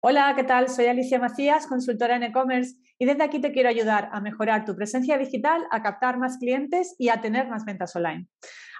[0.00, 0.68] Hola, ¿qué tal?
[0.68, 4.76] Soy Alicia Macías, consultora en e-commerce y desde aquí te quiero ayudar a mejorar tu
[4.76, 8.28] presencia digital, a captar más clientes y a tener más ventas online.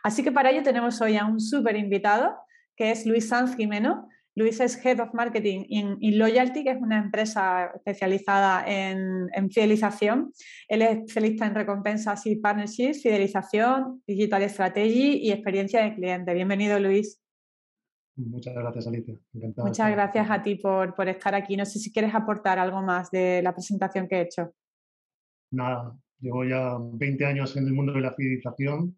[0.04, 2.37] Así que para ello tenemos hoy a un súper invitado
[2.77, 4.06] que es Luis Sanz Jimeno.
[4.37, 10.32] Luis es Head of Marketing in, Loyalty, que es una empresa especializada en, en, fidelización.
[10.69, 16.32] Él es especialista en recompensas y partnerships, fidelización, digital strategy y experiencia de cliente.
[16.32, 17.20] Bienvenido, Luis.
[18.19, 19.14] Muchas gracias, Alicia.
[19.32, 21.56] Muchas gracias a ti por, por, estar aquí.
[21.56, 24.52] No sé si quieres aportar algo más de la presentación que he hecho.
[25.52, 28.96] Nada, llevo ya 20 años en el mundo de la fidelización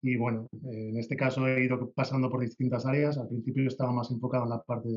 [0.00, 3.18] y bueno, en este caso he ido pasando por distintas áreas.
[3.18, 4.88] Al principio estaba más enfocado en la parte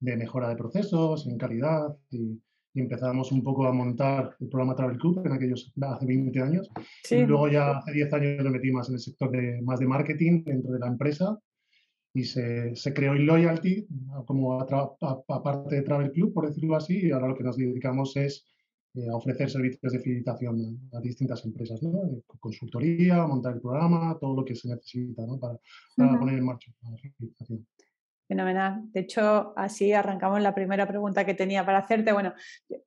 [0.00, 2.40] de, mejora de procesos, en calidad y,
[2.72, 6.70] y, empezamos un poco a montar el programa Travel Club en aquellos hace 20 años.
[7.02, 7.16] Sí.
[7.16, 9.86] Y luego ya hace 10 años me metí más en el sector de, más de
[9.88, 11.36] marketing dentro de la empresa
[12.16, 13.86] y se, se creó Loyalty
[14.24, 18.46] como aparte de Travel Club, por decirlo así, y ahora lo que nos dedicamos es
[18.94, 21.92] eh, a ofrecer servicios de fidelización a, distintas empresas, ¿no?
[22.40, 25.38] consultoría, montar el programa, todo lo que se necesita ¿no?
[25.38, 25.58] para,
[25.94, 27.66] para poner en marcha la fidelización.
[28.26, 28.90] Fenomenal.
[28.92, 32.12] De hecho, así arrancamos la primera pregunta que tenía para hacerte.
[32.12, 32.32] Bueno,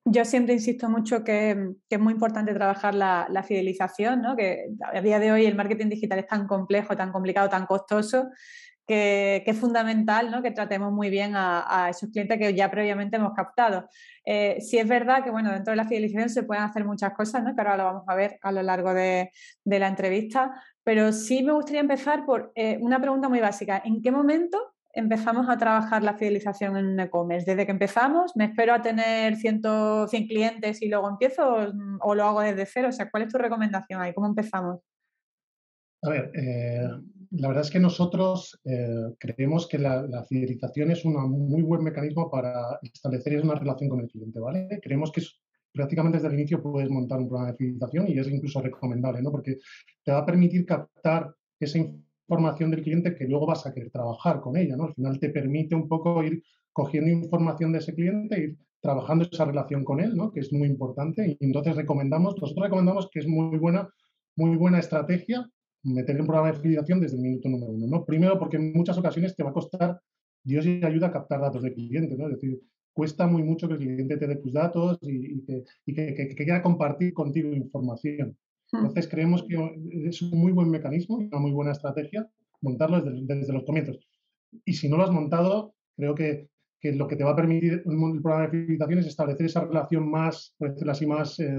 [0.03, 4.36] yo siempre insisto mucho que, que es muy importante trabajar la, la, fidelización, ¿no?
[4.36, 8.27] que a día de hoy el marketing digital es tan complejo, tan complicado, tan costoso,
[8.89, 10.41] que, es fundamental ¿no?
[10.41, 13.87] que tratemos muy bien a, esos clientes que ya previamente hemos captado.
[14.25, 17.43] Eh, sí es verdad que bueno, dentro de la fidelización se pueden hacer muchas cosas,
[17.43, 17.53] ¿no?
[17.53, 19.29] que ahora lo vamos a ver a lo largo de,
[19.63, 23.79] la entrevista, pero sí me gustaría empezar por eh, una pregunta muy básica.
[23.85, 24.57] ¿En qué momento
[24.91, 27.45] empezamos a trabajar la fidelización en un e-commerce?
[27.45, 28.35] ¿Desde que empezamos?
[28.35, 29.61] ¿Me espero a tener 100,
[30.09, 31.57] 100 clientes y luego empiezo
[32.01, 32.87] o, lo hago desde cero?
[32.89, 34.15] O sea, ¿cuál es tu recomendación ahí?
[34.15, 34.79] ¿Cómo empezamos?
[36.01, 36.89] A ver, eh,
[37.31, 41.13] la verdad es que nosotros eh, creemos que la, fidelización es un
[41.47, 44.80] muy buen mecanismo para establecer una relación con el cliente, ¿vale?
[44.81, 45.21] Creemos que
[45.71, 49.31] prácticamente desde el inicio puedes montar un programa de fidelización y es incluso recomendable, ¿no?
[49.31, 49.58] Porque
[50.03, 54.39] te va a permitir captar esa información del cliente que luego vas a querer trabajar
[54.42, 54.86] con ella, ¿no?
[54.86, 56.42] Al final te permite un poco ir
[56.73, 60.32] cogiendo información de ese cliente, ir trabajando esa relación con él, ¿no?
[60.32, 63.87] Que es muy importante y entonces recomendamos, nosotros recomendamos que es muy buena,
[64.36, 65.48] muy buena estrategia
[65.83, 67.87] meter un programa de fidelización desde el minuto número uno.
[67.87, 68.05] ¿no?
[68.05, 69.99] Primero, porque en muchas ocasiones te va a costar,
[70.43, 72.15] Dios y ayuda a captar datos del cliente.
[72.17, 72.27] ¿no?
[72.27, 72.59] Es decir,
[72.93, 77.13] cuesta muy mucho que el cliente te dé tus datos y, que, que, quiera compartir
[77.13, 78.37] contigo información.
[78.71, 78.77] Hmm.
[78.77, 79.55] Entonces, creemos que
[80.05, 82.29] es un muy buen mecanismo, una muy buena estrategia
[82.61, 83.99] montarlo desde, los comienzos.
[84.65, 87.83] Y si no lo has montado, creo que, que, lo que te va a permitir
[87.85, 91.57] el programa de fidelización es establecer esa relación más, por decirlo así, más eh,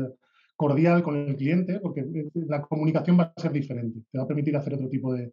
[0.61, 2.05] cordial con el cliente, porque
[2.35, 5.33] la comunicación va a ser diferente, te va a permitir hacer otro tipo de,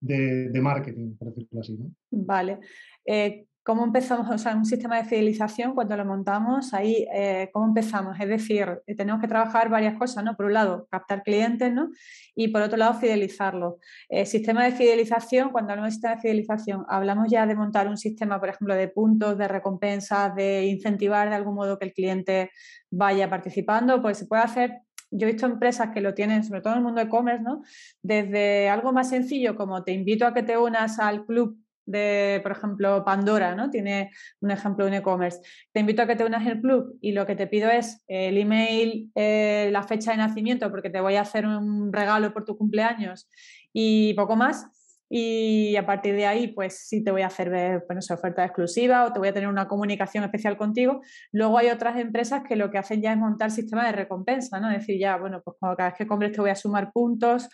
[0.00, 1.76] de, marketing, por decirlo así.
[2.12, 2.60] Vale.
[3.04, 4.28] Eh, ¿Cómo empezamos?
[4.28, 8.14] O sea, un sistema de fidelización, cuando lo montamos, ahí, eh, ¿cómo empezamos?
[8.20, 10.36] Es decir, eh, tenemos que trabajar varias cosas, ¿no?
[10.36, 11.88] Por un lado, captar clientes, ¿no?
[12.34, 13.76] Y por otro lado, fidelizarlos.
[14.10, 17.96] El sistema de fidelización, cuando hablamos de sistema de fidelización, hablamos ya de montar un
[17.96, 22.50] sistema, por ejemplo, de puntos, de recompensas, de incentivar de algún modo que el cliente
[22.90, 24.82] vaya participando, pues se puede hacer
[25.16, 27.62] yo he visto empresas que lo tienen, sobre todo en el mundo de e-commerce, ¿no?
[28.02, 32.52] Desde algo más sencillo como te invito a que te unas al club de, por
[32.52, 33.70] ejemplo, Pandora, ¿no?
[33.70, 35.40] Tiene un ejemplo de un e-commerce.
[35.72, 38.38] Te invito a que te unas al club y lo que te pido es el
[38.38, 42.56] email, eh, la fecha de nacimiento, porque te voy a hacer un regalo por tu
[42.56, 43.28] cumpleaños
[43.72, 44.66] y poco más.
[45.10, 49.04] Y a partir de ahí, pues sí te voy a hacer ver bueno, oferta exclusiva
[49.04, 51.02] o te voy a tener una comunicación especial contigo.
[51.30, 54.70] Luego hay otras empresas que lo que hacen ya es montar sistema de recompensa, ¿no?
[54.70, 57.48] Es decir, ya, bueno, pues cada vez que compres te voy a sumar puntos,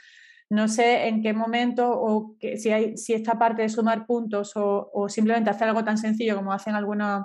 [0.51, 5.09] no sé en qué momento o si, hay, si esta parte de sumar puntos o,
[5.09, 7.25] simplemente hacer algo tan sencillo como hacen algunas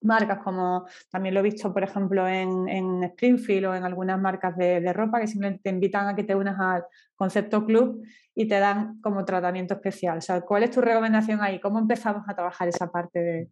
[0.00, 4.92] marcas, como también lo he visto, por ejemplo, en, Springfield o en algunas marcas de,
[4.92, 8.02] ropa, que simplemente te invitan a que te unas al concepto club
[8.34, 10.20] y te dan como tratamiento especial.
[10.46, 11.60] ¿cuál es tu recomendación ahí?
[11.60, 13.50] ¿Cómo empezamos a trabajar esa parte de...?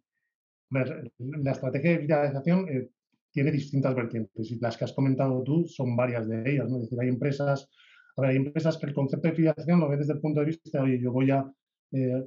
[1.19, 2.89] La estrategia de fidelización eh,
[3.31, 6.67] tiene distintas vertientes y las que has comentado tú son varias de ellas.
[6.67, 6.77] ¿no?
[6.77, 7.69] Es decir, hay empresas
[8.17, 10.83] hay empresas que el concepto de fidelización lo ven desde el punto de vista de,
[10.83, 11.51] oye, yo voy a
[11.91, 12.23] eh,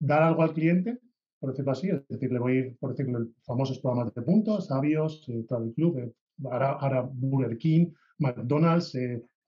[0.00, 0.98] dar algo al cliente,
[1.40, 4.66] por decirlo así, es decir, le voy a ir, por decirlo, famosos programas de puntos,
[4.66, 6.12] Sabios, eh, Travel Club, eh,
[6.50, 8.96] ahora, Burger King, McDonald's,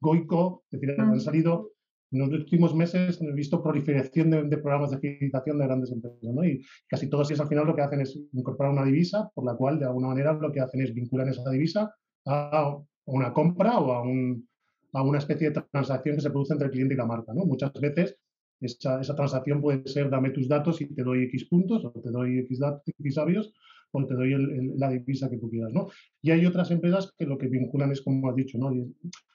[0.00, 1.72] Goico, es decir, han salido
[2.12, 6.44] en los últimos meses he visto proliferación de, programas de fidelización de grandes empresas, ¿no?
[6.44, 9.54] Y casi todos ellos al final lo que hacen es incorporar una divisa, por la
[9.54, 11.94] cual de alguna manera lo que hacen es vincular esa divisa
[12.26, 12.76] a
[13.06, 14.48] una compra o a un,
[14.92, 17.32] a una especie de transacción que se produce entre el cliente y la marca.
[17.34, 17.44] ¿no?
[17.44, 18.18] Muchas veces
[18.60, 22.38] esa, transacción puede ser dame tus datos y te doy X puntos o te doy
[22.40, 23.52] X, datos, X sabios,
[23.92, 24.36] o te doy
[24.76, 25.88] la divisa que tú quieras, ¿no?
[26.22, 28.70] Y hay otras empresas que lo que vinculan es, como has dicho, ¿no?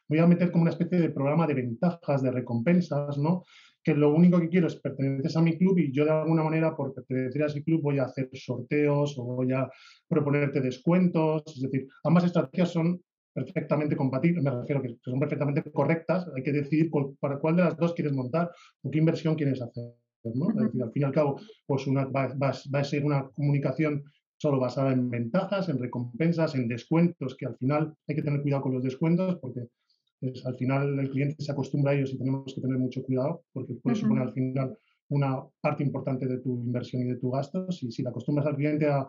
[0.07, 3.44] Voy a meter como una especie de programa de ventajas, de recompensas, ¿no?
[3.86, 6.75] que lo único que quiero es pertenecer a mi club y yo de alguna manera
[6.75, 9.69] por pertenecer a ese club voy a hacer sorteos o voy a
[10.07, 11.44] proponerte descuentos.
[11.46, 13.00] Es decir, ambas estrategias son
[13.35, 16.89] perfectamente compatibles, me refiero que son perfectamente correctas, hay que decidir
[17.19, 18.49] para cuál de las dos quieres montar
[18.81, 19.93] o qué inversión quieres hacer.
[20.33, 20.49] ¿no?
[20.49, 24.05] Es decir, al fin y al cabo, pues una, va, va a ser una comunicación
[24.37, 28.63] solo basada en ventajas, en recompensas, en descuentos, que al final hay que tener cuidado
[28.63, 29.67] con los descuentos porque
[30.45, 33.75] al final el cliente se acostumbra a ellos y tenemos que tener mucho cuidado porque
[33.75, 34.77] puede suponer al final
[35.09, 37.71] una parte importante de tu inversión y de tu gasto.
[37.71, 39.07] Si, si te acostumbras al cliente a,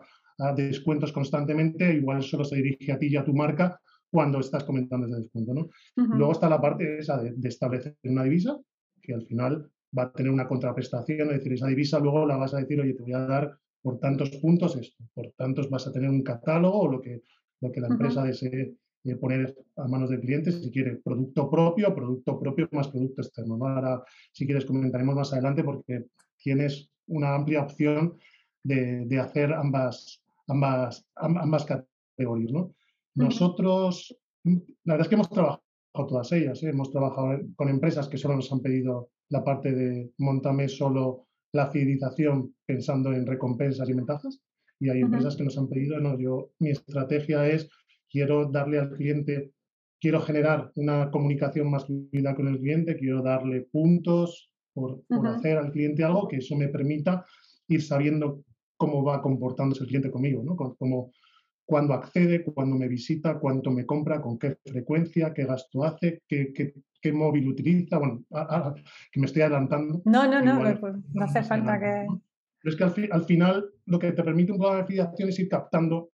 [0.55, 5.07] descuentos constantemente, igual solo se dirige a ti y a tu marca cuando estás comentando
[5.07, 5.53] ese descuento.
[5.53, 5.69] ¿no?
[5.95, 8.57] Luego está la parte esa de, establecer una divisa,
[9.01, 12.53] que al final va a tener una contraprestación, es decir, esa divisa luego la vas
[12.53, 15.91] a decir, oye, te voy a dar por tantos puntos esto, por tantos vas a
[15.91, 17.21] tener un catálogo o lo que,
[17.61, 18.75] lo que la empresa desee
[19.15, 23.57] poner a manos del cliente si quiere producto propio, producto propio más producto externo.
[23.61, 26.05] Ahora, si quieres, comentaremos más adelante porque
[26.37, 28.17] tienes una amplia opción
[28.63, 32.51] de, hacer ambas, ambas, ambas categorías.
[32.51, 32.73] ¿no?
[33.17, 35.63] Nosotros, la verdad es que hemos trabajado
[36.07, 36.61] todas ellas.
[36.63, 36.69] ¿eh?
[36.69, 41.67] Hemos trabajado con empresas que solo nos han pedido la parte de montame solo la
[41.71, 44.39] fidelización pensando en recompensas y ventajas.
[44.79, 47.67] Y hay empresas que nos han pedido, no, yo, mi estrategia es
[48.09, 49.51] quiero darle al cliente,
[49.99, 55.71] quiero generar una comunicación más fluida con el cliente, quiero darle puntos por, hacer al
[55.71, 57.25] cliente algo que eso me permita
[57.67, 58.43] ir sabiendo
[58.77, 60.55] cómo va comportándose el cliente conmigo, ¿no?
[60.55, 61.11] Como,
[61.67, 66.53] cuándo accede, cuándo me visita, cuánto me compra, con qué frecuencia, qué gasto hace, qué,
[66.53, 67.99] qué, móvil utiliza.
[67.99, 68.23] Bueno,
[69.11, 70.01] que me estoy adelantando.
[70.03, 72.07] No, no, no, pues, no hace falta que...
[72.61, 75.39] Pero es que al, al, final lo que te permite un programa de fidelización es
[75.39, 76.09] ir captando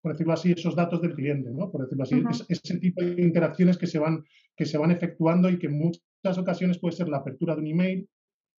[0.00, 1.70] por decirlo así, esos datos del cliente, ¿no?
[1.70, 4.24] Por decirlo así, ese tipo de interacciones que se, van,
[4.56, 7.66] que se van efectuando y que en muchas ocasiones puede ser la apertura de un
[7.66, 8.08] email,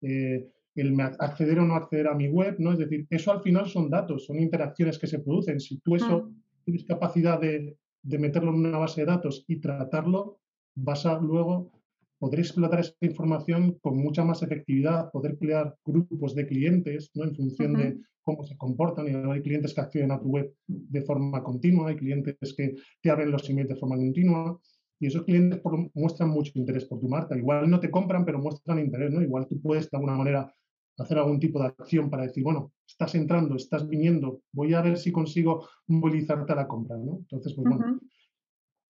[0.01, 2.73] eh, el acceder o no acceder a mi web, ¿no?
[2.73, 5.59] Es decir, eso al final son datos, son interacciones que se producen.
[5.59, 6.31] Si tú eso
[6.63, 10.39] tienes capacidad de, de meterlo en una base de datos y tratarlo,
[10.75, 11.71] vas a luego
[12.19, 17.23] poder explotar esa información con mucha más efectividad, poder crear grupos de clientes ¿no?
[17.23, 19.07] en función de cómo se comportan.
[19.07, 23.09] Y hay clientes que acceden a tu web de forma continua, hay clientes que te
[23.09, 24.59] abren los emails de forma continua.
[25.01, 25.61] Y esos clientes
[25.93, 27.37] muestran mucho interés por tu marca.
[27.37, 29.11] Igual no te compran, pero muestran interés.
[29.11, 29.21] ¿no?
[29.21, 30.53] Igual tú puedes de alguna manera
[30.99, 34.97] hacer algún tipo de acción para decir, bueno, estás entrando, estás viniendo, voy a ver
[34.97, 36.97] si consigo movilizarte a la compra.
[36.97, 37.19] ¿no?
[37.19, 37.99] Entonces, pues bueno,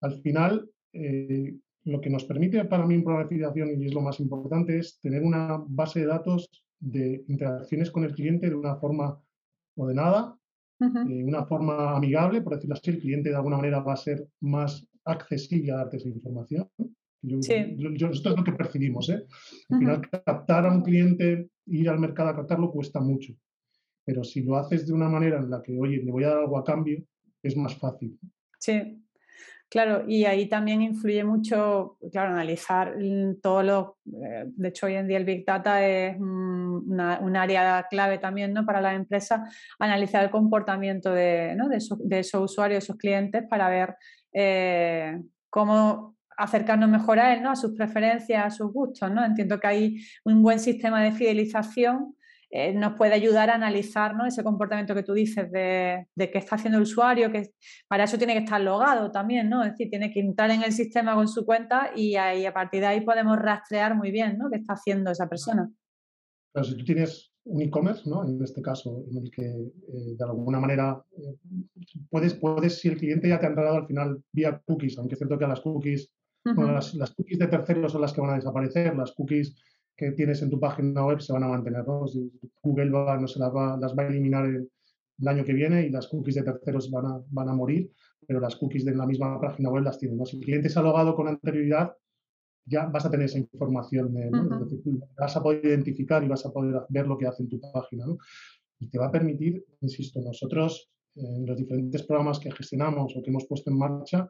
[0.02, 4.20] al final, eh, lo que nos permite para mí de fidelización, y es lo más
[4.20, 9.22] importante, es tener una base de datos de interacciones con el cliente de una forma
[9.76, 10.36] ordenada,
[10.80, 14.26] de una forma amigable, por decirlo así, el cliente de alguna manera va a ser
[14.40, 16.70] más accesible a darte esa información.
[18.12, 19.10] esto es lo que percibimos.
[19.10, 19.26] ¿eh?
[19.70, 23.34] Al final, captar a un cliente, ir al mercado a captarlo, cuesta mucho.
[24.06, 26.40] Pero si lo haces de una manera en la que, oye, le voy a dar
[26.40, 27.04] algo a cambio,
[27.44, 28.18] es más fácil.
[28.58, 29.00] Sí,
[29.70, 32.96] Claro, y ahí también influye mucho, claro, analizar
[33.40, 38.18] todo lo, eh, de hecho hoy en día el Big Data es un área clave
[38.18, 38.66] también ¿no?
[38.66, 39.42] para las empresas,
[39.78, 41.70] analizar el comportamiento de, ¿no?
[41.70, 43.96] de, esos, de esos, usuarios, esos clientes, para ver
[44.34, 45.22] eh,
[45.52, 47.52] cómo acercarnos mejor a él, ¿no?
[47.52, 49.12] a sus preferencias, a sus gustos.
[49.12, 49.24] ¿no?
[49.24, 52.16] Entiendo que hay un buen sistema de fidelización
[52.52, 56.78] eh, nos puede ayudar a analizar ese comportamiento que tú dices de, qué está haciendo
[56.78, 57.52] el usuario, que
[57.88, 59.64] para eso tiene que estar logado también, ¿no?
[59.64, 62.82] Es decir, tiene que entrar en el sistema con su cuenta y, ahí, a partir
[62.82, 64.50] de ahí podemos rastrear muy bien, ¿no?
[64.50, 65.70] ¿Qué está haciendo esa persona?
[66.52, 68.28] Pero si tú tienes un e-commerce, ¿no?
[68.28, 71.36] En este caso, en el que eh, de alguna manera eh,
[72.10, 75.20] puedes, puedes, si el cliente ya te ha entrado al final vía cookies, aunque es
[75.20, 76.12] cierto que las cookies,
[76.56, 79.56] las, las, cookies de terceros son las que van a desaparecer, las cookies
[79.96, 81.84] que tienes en tu página web se van a mantener.
[81.84, 84.70] Google no se las va, las va a eliminar el,
[85.26, 87.92] año que viene y las cookies de terceros van a, van a morir,
[88.26, 90.26] pero las cookies de la misma página web las tienen.
[90.26, 91.94] Si el cliente se ha logado con anterioridad,
[92.66, 94.14] ya vas a tener esa información,
[95.18, 98.06] vas a poder identificar y vas a poder ver lo que hace en tu página.
[98.80, 103.30] Y te va a permitir, insisto, nosotros en los diferentes programas que gestionamos o que
[103.30, 104.30] hemos puesto en marcha,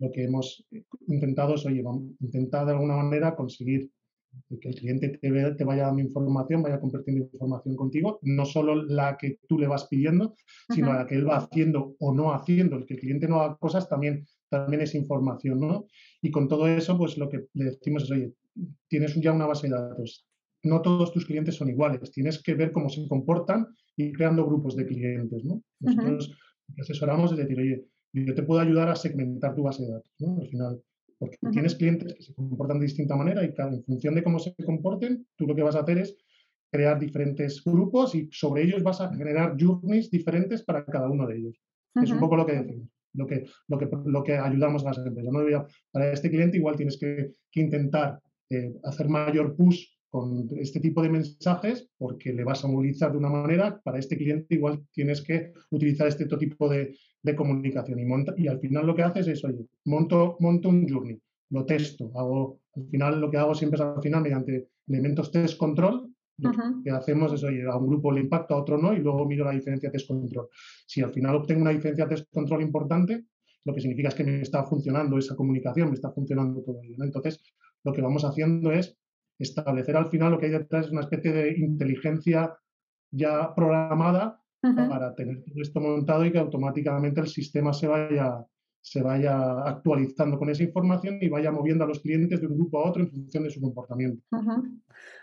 [0.00, 0.66] lo que hemos
[1.06, 1.84] intentado es, oye,
[2.20, 3.90] intentar de alguna manera conseguir
[4.60, 9.16] que el cliente te, te, vaya dando información, vaya compartiendo información contigo, no solo la
[9.16, 10.34] que tú le vas pidiendo,
[10.68, 12.76] sino la que él va haciendo o no haciendo.
[12.76, 15.86] El que el cliente no haga cosas también, también es información, ¿no?
[16.22, 18.32] Y con todo eso, pues lo que le decimos es, oye,
[18.88, 20.26] tienes ya una base de datos,
[20.62, 22.10] no todos tus clientes son iguales.
[22.10, 23.66] Tienes que ver cómo se comportan
[23.96, 25.44] y creando grupos de clientes.
[25.44, 25.62] ¿no?
[25.80, 26.36] Nosotros
[26.78, 30.12] asesoramos es decir, oye, yo te puedo ayudar a segmentar tu base de datos.
[30.18, 30.40] ¿no?
[30.40, 30.82] Al final,
[31.18, 34.54] porque tienes clientes que se comportan de distinta manera y en función de cómo se
[34.64, 36.16] comporten, tú lo que vas a hacer es
[36.72, 41.36] crear diferentes grupos y sobre ellos vas a generar journeys diferentes para cada uno de
[41.36, 41.60] ellos.
[42.02, 44.98] Es un poco lo que decimos, lo que, lo que, lo que ayudamos a las
[44.98, 45.32] empresas.
[45.32, 45.66] ¿no?
[45.90, 51.02] Para este cliente igual tienes que, que intentar eh, hacer mayor push con este tipo
[51.02, 55.22] de mensajes porque le vas a movilizar de una manera, para este cliente igual tienes
[55.22, 59.28] que utilizar este tipo de, de comunicación y, monta, y al final lo que haces
[59.28, 63.76] es, oye, monto, monto un journey, lo testo, hago, al final lo que hago siempre
[63.76, 66.52] es al final mediante elementos test control, lo
[66.82, 69.44] que hacemos es, oye, a un grupo le impacta, a otro no, y luego miro
[69.44, 70.48] la diferencia test control.
[70.86, 73.26] Si al final obtengo una diferencia test control importante,
[73.64, 77.04] lo que significa es que me está funcionando esa comunicación, me está funcionando todo ello.
[77.04, 77.42] Entonces,
[77.84, 78.96] lo que vamos haciendo es
[79.40, 82.56] establecer al final lo que hay detrás es una especie de inteligencia
[83.10, 88.44] ya programada para tener todo esto montado y que automáticamente el sistema se vaya,
[88.80, 92.78] se vaya actualizando con esa información y vaya moviendo a los clientes de un grupo
[92.78, 94.22] a otro en función de su comportamiento.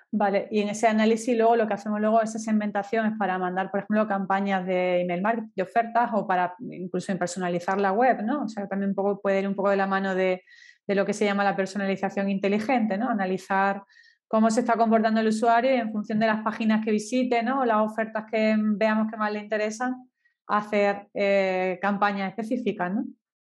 [0.09, 3.38] Vale, y en ese análisis luego lo que hacemos luego es esa segmentación es para
[3.38, 8.24] mandar, por ejemplo, campañas de email marketing, de ofertas o para incluso personalizar la web,
[8.24, 8.43] ¿no?
[8.43, 10.43] O sea, también un poco, puede ir un poco de la mano de,
[10.88, 13.09] de lo que se llama la personalización inteligente, ¿no?
[13.09, 13.83] Analizar
[14.27, 17.62] cómo se está comportando el usuario en función de las páginas que visite ¿no?
[17.62, 20.10] o las ofertas que veamos que más le interesan,
[20.48, 23.05] hacer eh, campañas específicas, ¿no?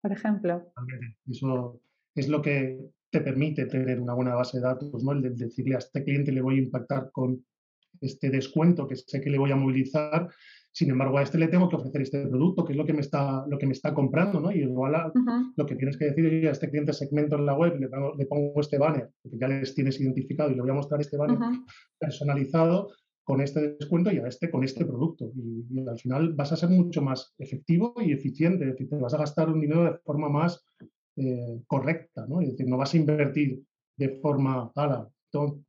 [0.01, 0.73] Por ejemplo.
[1.29, 1.79] Eso
[2.15, 5.11] es lo que te permite tener una buena base de datos, ¿no?
[5.11, 7.45] El de decirle a este cliente le voy a impactar con
[7.99, 10.27] este descuento que sé que le voy a movilizar
[10.73, 13.01] sin embargo, a este le tengo que ofrecer este producto, que es lo que me
[13.01, 14.51] está, lo que me está comprando, ¿no?
[14.51, 15.11] Y igual
[15.57, 18.59] lo que tienes que decir, a este cliente segmento en la web, le, le, pongo
[18.61, 21.37] este banner, porque ya les tienes identificado y le voy a mostrar este banner
[21.99, 22.89] personalizado
[23.23, 25.31] con este descuento y a este con este producto.
[25.35, 29.13] Y, al final vas a ser mucho más efectivo y eficiente, es decir, te vas
[29.13, 30.63] a gastar un dinero de forma más
[31.17, 32.39] eh, correcta, ¿no?
[32.39, 33.61] Es decir, no vas a invertir
[33.97, 35.59] de forma, ala, todo,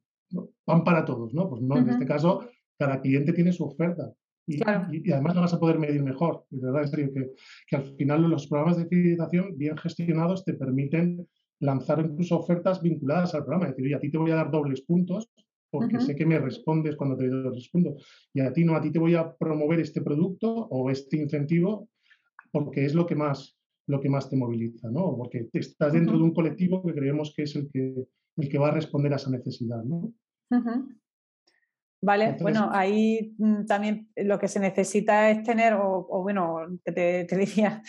[0.64, 1.50] pan para todos, ¿no?
[1.50, 2.46] Pues no, en este caso,
[2.78, 4.12] cada cliente tiene su oferta
[4.46, 4.62] y,
[5.12, 6.44] además lo vas a poder medir mejor.
[6.50, 7.12] De verdad, en serio,
[7.68, 11.26] que, al final los programas de fidelización bien gestionados te permiten
[11.60, 13.70] lanzar incluso ofertas vinculadas al programa.
[13.70, 15.30] Es decir, a ti te voy a dar dobles puntos
[15.70, 18.04] porque sé que me respondes cuando te doy dobles puntos.
[18.34, 21.88] Y a ti no, a ti te voy a promover este producto o este incentivo
[22.50, 23.56] porque es lo que más,
[23.86, 25.16] lo que más te moviliza, ¿no?
[25.16, 28.06] Porque estás dentro de un colectivo que creemos que es el que,
[28.36, 30.12] el que va a responder a esa necesidad, ¿no?
[32.04, 32.36] ¿Vale?
[32.40, 37.80] bueno, ahí mm, también lo que se necesita es tener, o, bueno, te, te, diría,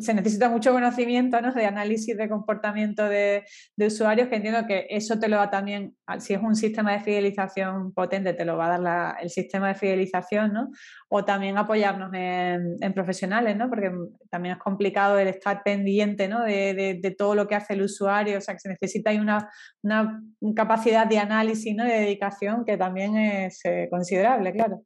[0.00, 1.52] se necesita mucho conocimiento ¿no?
[1.52, 3.44] de análisis de comportamiento de,
[3.76, 7.92] usuarios, que entiendo que eso te lo va también, si es un sistema de fidelización
[7.92, 10.70] potente, te lo va a dar el sistema de fidelización, ¿no?
[11.08, 13.68] O también apoyarnos en, profesionales, ¿no?
[13.68, 13.92] Porque
[14.30, 16.42] también es complicado el estar pendiente ¿no?
[16.42, 19.48] de, todo lo que hace el usuario, o sea, que se necesita una,
[19.82, 20.20] una
[20.56, 21.84] capacidad de análisis ¿no?
[21.84, 24.82] de dedicación que también es eh, considerable, claro.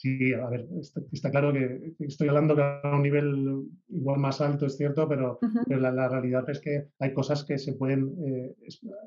[0.00, 0.68] Sí, a ver,
[1.12, 6.08] está, claro que estoy hablando a un nivel igual más alto, es cierto, pero, la,
[6.08, 8.54] realidad es que hay cosas que se pueden eh,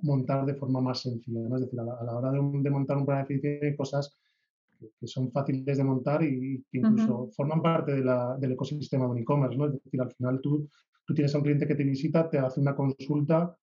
[0.01, 1.39] montar de forma más sencilla.
[1.55, 4.19] Es decir, a la, hora de, montar un plan de eficiencia hay cosas
[4.77, 9.57] que, son fáciles de montar y que incluso forman parte del ecosistema de un e-commerce.
[9.57, 9.67] ¿no?
[9.67, 10.67] Es decir, al final tú,
[11.05, 13.55] tú tienes a un cliente que te visita, te hace una consulta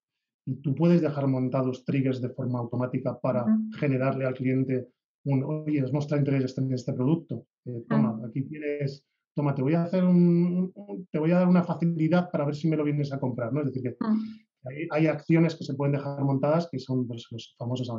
[0.46, 3.44] y tú puedes dejar montados triggers de forma automática para
[3.78, 4.88] generarle al cliente
[5.24, 9.84] oye, has mostrado interés en este producto, eh, toma, aquí tienes, toma, te voy a
[9.84, 10.72] hacer un,
[11.10, 13.60] te voy a dar una facilidad para ver si me lo vienes a comprar, ¿no?
[13.60, 13.96] Es decir, que
[14.90, 17.90] hay, acciones que se pueden dejar montadas que son pues, los famosos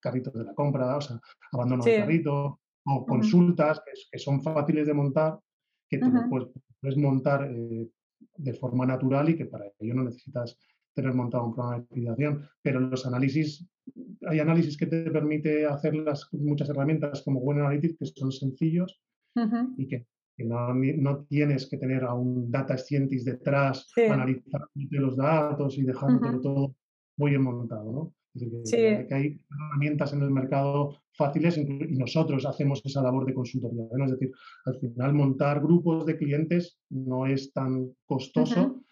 [0.00, 1.20] carritos de la compra, o sea,
[1.52, 5.38] abandono de carrito, o consultas que, son fáciles de montar,
[5.88, 7.88] que tú puedes, montar eh,
[8.36, 10.58] de forma natural y que para ello no necesitas
[10.94, 13.66] tener montado un programa de fidelización, pero los análisis,
[14.26, 19.00] hay análisis que te permite hacer las, muchas herramientas como Google Analytics que son sencillos
[19.76, 20.06] y que,
[20.38, 26.40] no, no, tienes que tener a un data scientist detrás analizando los datos y dejándolo
[26.40, 26.76] todo
[27.16, 28.14] muy bien montado, ¿no?
[28.34, 31.64] que, hay herramientas en el mercado fáciles y
[31.96, 33.84] nosotros hacemos esa labor de consultoría.
[34.04, 34.32] Es decir,
[34.66, 38.83] al final montar grupos de clientes no es tan costoso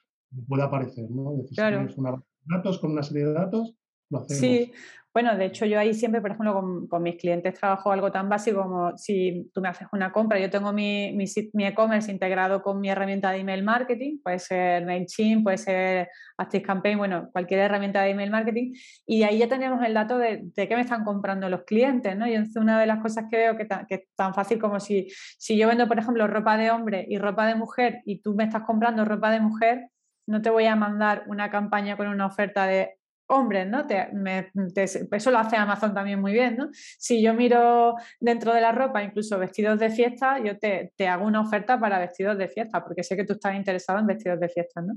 [0.48, 1.32] pueda aparecer, ¿no?
[1.32, 3.74] Es decir, tienes una datos con una serie de datos,
[4.10, 4.40] lo hacemos.
[4.40, 4.72] Sí,
[5.14, 8.62] bueno, de hecho yo ahí siempre, por ejemplo, con, mis clientes trabajo algo tan básico
[8.62, 12.88] como si tú me haces una compra, yo tengo mi, mi, e-commerce integrado con mi
[12.88, 16.08] herramienta de email marketing, puede ser MailChimp, puede ser
[16.38, 18.72] ActiveCampaign, bueno, cualquier herramienta de email marketing,
[19.06, 22.26] y ahí ya tenemos el dato de, de qué me están comprando los clientes, ¿no?
[22.26, 25.08] Y es una de las cosas que veo que, que, es tan fácil como si,
[25.38, 28.44] si yo vendo, por ejemplo, ropa de hombre y ropa de mujer y tú me
[28.44, 29.90] estás comprando ropa de mujer,
[30.32, 32.96] no te voy a mandar una campaña con una oferta de
[33.26, 33.86] hombres, ¿no?
[33.86, 36.70] eso lo hace Amazon también muy bien, ¿no?
[36.72, 41.42] Si yo miro dentro de la ropa, incluso vestidos de fiesta, yo te, hago una
[41.42, 44.80] oferta para vestidos de fiesta, porque sé que tú estás interesado en vestidos de fiesta,
[44.80, 44.94] ¿no?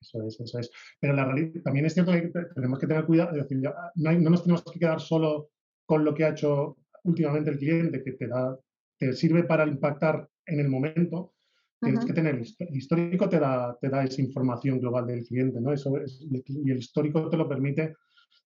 [0.00, 0.70] Eso es, eso es.
[1.00, 4.30] Pero la realidad, también es cierto que tenemos que tener cuidado, es decir, no, no,
[4.30, 5.50] nos tenemos que quedar solo
[5.86, 8.56] con lo que ha hecho últimamente el cliente, que te, da,
[8.96, 11.34] te sirve para impactar en el momento,
[11.80, 15.72] Tienes que tener el histórico, te da, te da esa información global del cliente, ¿no?
[15.72, 15.92] Eso
[16.26, 17.94] y el histórico te lo permite,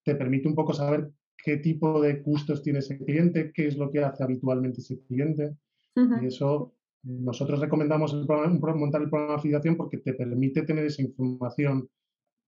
[0.05, 1.11] te permite un poco saber
[1.43, 5.57] qué tipo de gustos tiene ese cliente, qué es lo que hace habitualmente ese cliente.
[5.95, 11.03] Y eso nosotros recomendamos el montar el programa de afiliación porque te permite tener esa
[11.03, 11.89] información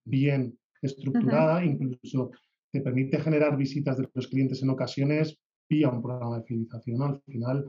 [0.05, 2.33] bien estructurada, incluso
[2.71, 7.03] te permite generar visitas de los clientes en ocasiones vía un programa de fidelización.
[7.03, 7.67] Al final,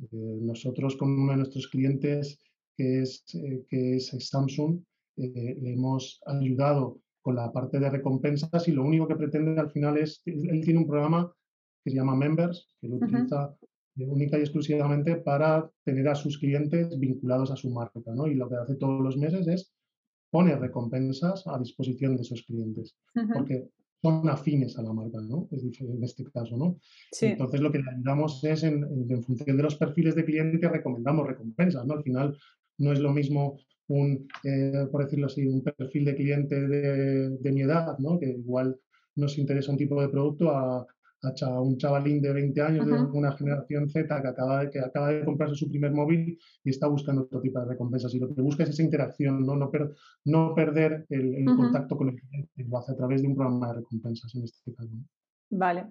[0.00, 2.38] eh, nosotros con uno de nuestros clientes
[2.76, 4.80] que es, eh, que es Samsung,
[5.16, 9.70] eh, le hemos ayudado con la parte de recompensas y lo único que pretende al
[9.70, 11.32] final es, él tiene un programa
[11.84, 13.56] que se llama Members, que lo utiliza
[13.96, 18.26] única y exclusivamente para tener a sus clientes vinculados a su marca, ¿no?
[18.26, 19.72] Y lo que hace todos los meses es
[20.30, 22.96] poner recompensas a disposición de esos clientes,
[23.34, 23.68] porque
[24.00, 25.46] son afines a la marca, ¿no?
[25.50, 26.78] Es en este caso, ¿no?
[27.20, 31.26] Entonces lo que le ayudamos es, en, en, función de los perfiles de cliente, recomendamos
[31.26, 31.94] recompensas, ¿no?
[31.94, 32.36] Al final
[32.78, 37.62] no es lo mismo un, eh, por decirlo así, un perfil de cliente de, mi
[37.62, 38.18] edad, ¿no?
[38.18, 38.78] que igual
[39.16, 40.86] nos interesa un tipo de producto a,
[41.60, 45.24] un chavalín de 20 años de una generación Z que acaba, de, que acaba de
[45.24, 48.12] comprarse su primer móvil y está buscando otro tipo de recompensas.
[48.12, 52.64] Y lo que busca es esa interacción, no, no, perder el, contacto con el cliente,
[52.68, 54.90] lo hace a través de un programa de recompensas en este caso.
[55.50, 55.86] Vale.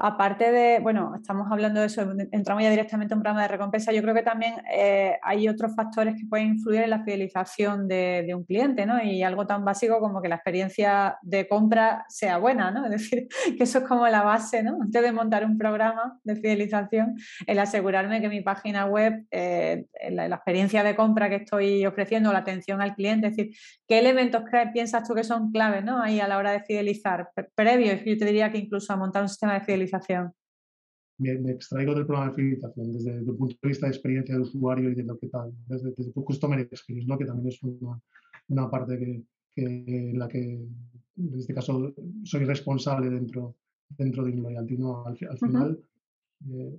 [0.00, 3.90] Aparte de, bueno, estamos hablando de eso, entramos ya directamente en un programa de recompensa,
[3.90, 8.32] yo creo que también eh, hay otros factores que pueden influir en la fidelización de,
[8.32, 9.02] un cliente, ¿no?
[9.02, 12.84] Y algo tan básico como que la experiencia de compra sea buena, ¿no?
[12.84, 13.26] Es decir,
[13.58, 14.78] que eso es como la base, ¿no?
[14.80, 17.16] Antes de montar un programa de fidelización,
[17.48, 22.38] el asegurarme que mi página web, eh, la, experiencia de compra que estoy ofreciendo, la
[22.38, 23.52] atención al cliente, es decir,
[23.88, 26.00] ¿qué elementos piensas tú que son claves, ¿no?
[26.00, 29.28] Ahí a la hora de fidelizar, previos, yo te diría que incluso a montar un
[29.28, 29.87] sistema de fidelización
[31.18, 34.90] me, extraigo del programa de fidelización desde, el punto de vista de experiencia de usuario
[34.90, 37.18] y de lo que tal, desde, desde customer experience, ¿no?
[37.18, 38.00] que también es una,
[38.48, 39.24] una parte que,
[39.54, 39.64] que,
[40.10, 43.56] en la que, en este caso, soy responsable dentro,
[43.88, 44.78] dentro de Inloyalty.
[44.78, 45.04] ¿no?
[45.06, 45.80] Al, final,
[46.50, 46.78] eh,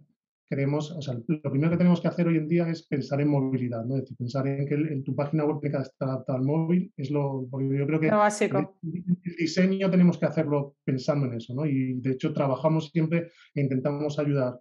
[0.49, 3.29] queremos, o sea, lo primero que tenemos que hacer hoy en día es pensar en
[3.29, 3.95] movilidad, ¿no?
[3.95, 6.91] Es decir, pensar en que en tu página web tenga que estar adaptada al móvil,
[6.97, 8.09] es lo, porque yo creo que
[8.51, 11.67] El, diseño tenemos que hacerlo pensando en eso, ¿no?
[11.67, 14.59] Y de hecho trabajamos siempre e intentamos ayudar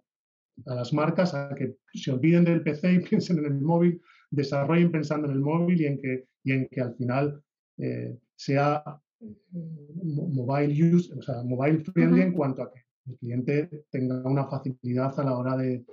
[0.67, 3.99] a las marcas a que se olviden del PC y piensen en el móvil,
[4.29, 7.41] desarrollen pensando en el móvil y en que, y en que al final
[7.79, 8.83] eh, sea
[9.21, 9.25] eh,
[10.03, 15.19] mobile use, o sea, mobile friendly en cuanto a que el cliente tenga una facilidad
[15.19, 15.83] a la hora de,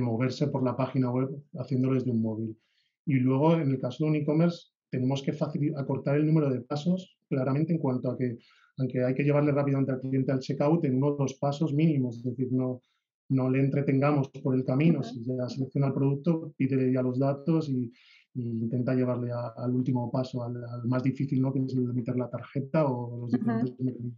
[0.00, 2.58] moverse por la página web haciéndolo desde un móvil.
[3.06, 5.36] Y luego, en el caso de un e-commerce, tenemos que
[5.76, 8.38] acortar el número de pasos claramente en cuanto a que,
[8.78, 12.16] aunque hay que llevarle rápidamente al cliente al checkout, en uno o dos pasos mínimos,
[12.16, 12.82] es decir, no,
[13.28, 15.02] no le entretengamos por el camino.
[15.02, 17.92] Si ya selecciona el producto, pídele ya los datos y,
[18.34, 21.52] intenta llevarle al último paso, al, más difícil, ¿no?
[21.52, 24.16] que es el de meter la tarjeta o los diferentes mecanismos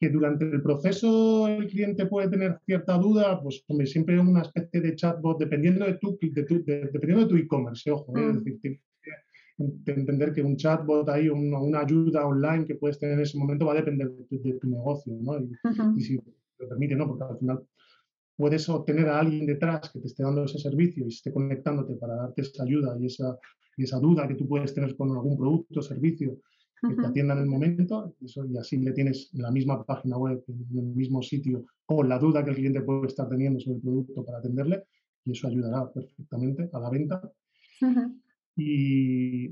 [0.00, 4.80] que durante el proceso el cliente puede tener cierta duda, pues hombre, siempre una especie
[4.80, 8.30] de chatbot, dependiendo de tu, dependiendo de tu e-commerce, ojo, ¿eh?
[8.30, 8.44] es mm.
[8.44, 8.80] decir,
[9.86, 13.66] entender que un chatbot ahí, una, una, ayuda online que puedes tener en ese momento
[13.66, 15.38] va a depender de tu, negocio, ¿no?
[15.96, 16.18] Y, si
[16.58, 17.06] te permite, ¿no?
[17.06, 17.62] Porque al final
[18.36, 22.16] puedes obtener a alguien detrás que te esté dando ese servicio y esté conectándote para
[22.16, 23.38] darte esa ayuda y esa,
[23.76, 26.36] y esa duda que tú puedes tener con algún producto o servicio
[26.88, 30.16] que te atienda en el momento eso, y así le tienes en la misma página
[30.16, 33.76] web, en el mismo sitio, con la duda que el cliente puede estar teniendo sobre
[33.76, 34.84] el producto para atenderle
[35.24, 37.22] y eso ayudará perfectamente a la venta.
[38.56, 39.46] y,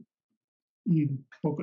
[0.84, 1.10] y,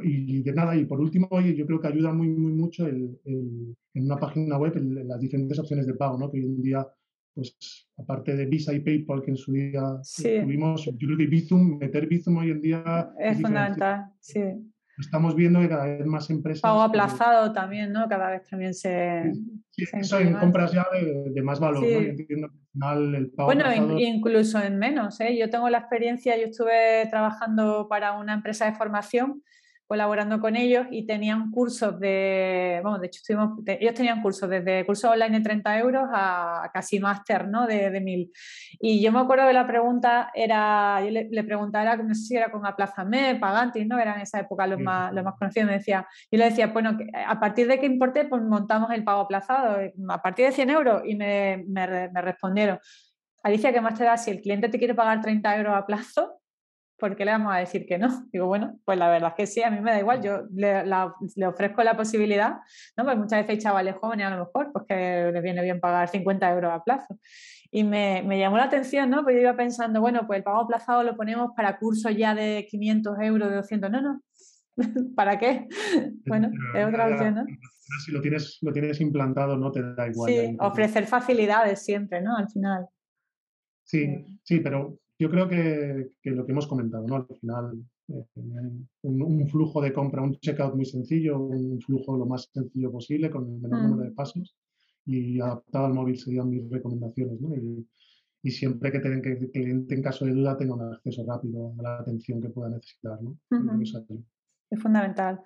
[0.03, 4.05] y, de nada, y por último, yo creo que ayuda muy, muy mucho el, en
[4.05, 6.31] una página web las diferentes opciones de pago, ¿no?
[6.31, 6.87] que hoy en día,
[7.33, 11.77] pues aparte de Visa y PayPal, que en su día tuvimos, yo creo que Bizum,
[11.77, 14.41] meter Bizum hoy en día es, fundamental, sí
[14.99, 16.61] estamos viendo que cada vez más empresas...
[16.61, 18.07] Pago aplazado también, ¿no?
[18.07, 19.31] Cada vez también se...
[19.71, 21.87] Sí, eso en compras ya de, más valor, ¿no?
[21.87, 23.65] entiendo que al final el pago Bueno,
[23.97, 25.37] incluso en menos, ¿eh?
[25.37, 29.41] Yo tengo la experiencia, yo estuve trabajando para una empresa de formación
[29.89, 34.85] colaborando con ellos y tenían cursos de, bueno, de hecho estuvimos, ellos tenían cursos desde
[34.85, 37.65] cursos online de 30 euros a, casi máster, ¿no?
[37.65, 38.31] De, de 1000.
[38.79, 42.35] Y yo me acuerdo que la pregunta era, yo le, le preguntaba, no sé si
[42.35, 43.97] era con Aplázame, Pagantis, ¿no?
[43.97, 46.95] Eran en esa época los, más, los más conocidos, me decía, yo le decía, bueno,
[47.25, 51.01] a partir de qué importe, pues montamos el pago aplazado, a partir de 100 euros,
[51.03, 52.77] y me, me, me respondieron,
[53.41, 56.38] Alicia, ¿qué más te da si el cliente te quiere pagar 30 euros a plazo?
[56.99, 58.07] ¿Por qué le vamos a decir que no?
[58.31, 61.47] Digo, bueno, pues la verdad es que sí, a mí me da igual, yo le,
[61.47, 62.57] ofrezco la posibilidad,
[62.97, 63.05] ¿no?
[63.05, 66.07] Pues muchas veces hay chavales jóvenes a lo mejor, pues que les viene bien pagar
[66.09, 67.17] 50 euros a plazo.
[67.71, 69.23] Y me, llamó la atención, ¿no?
[69.23, 72.67] Pues yo iba pensando, bueno, pues el pago aplazado lo ponemos para cursos ya de
[72.69, 74.21] 500 euros, de 200, no, no.
[75.15, 75.67] ¿Para qué?
[76.25, 77.45] Bueno, es otra opción, ¿no?
[78.05, 80.31] Si lo tienes, lo tienes implantado, no te da igual.
[80.31, 82.37] Sí, ofrecer facilidades siempre, ¿no?
[82.37, 82.85] Al final.
[83.83, 87.15] Sí, sí, pero yo creo que, lo que hemos comentado, ¿no?
[87.17, 88.25] Al final, eh,
[89.01, 93.45] un, flujo de compra, un checkout muy sencillo, un flujo lo más sencillo posible con
[93.45, 94.15] el menor número de mm.
[94.15, 94.55] pasos
[95.05, 97.53] y adaptado al móvil serían mis recomendaciones, ¿no?
[97.55, 97.85] Y,
[98.51, 101.83] siempre que, tengan que el cliente en caso de duda tenga un acceso rápido a
[101.83, 103.37] la atención que pueda necesitar, ¿no?
[104.71, 105.41] Es fundamental.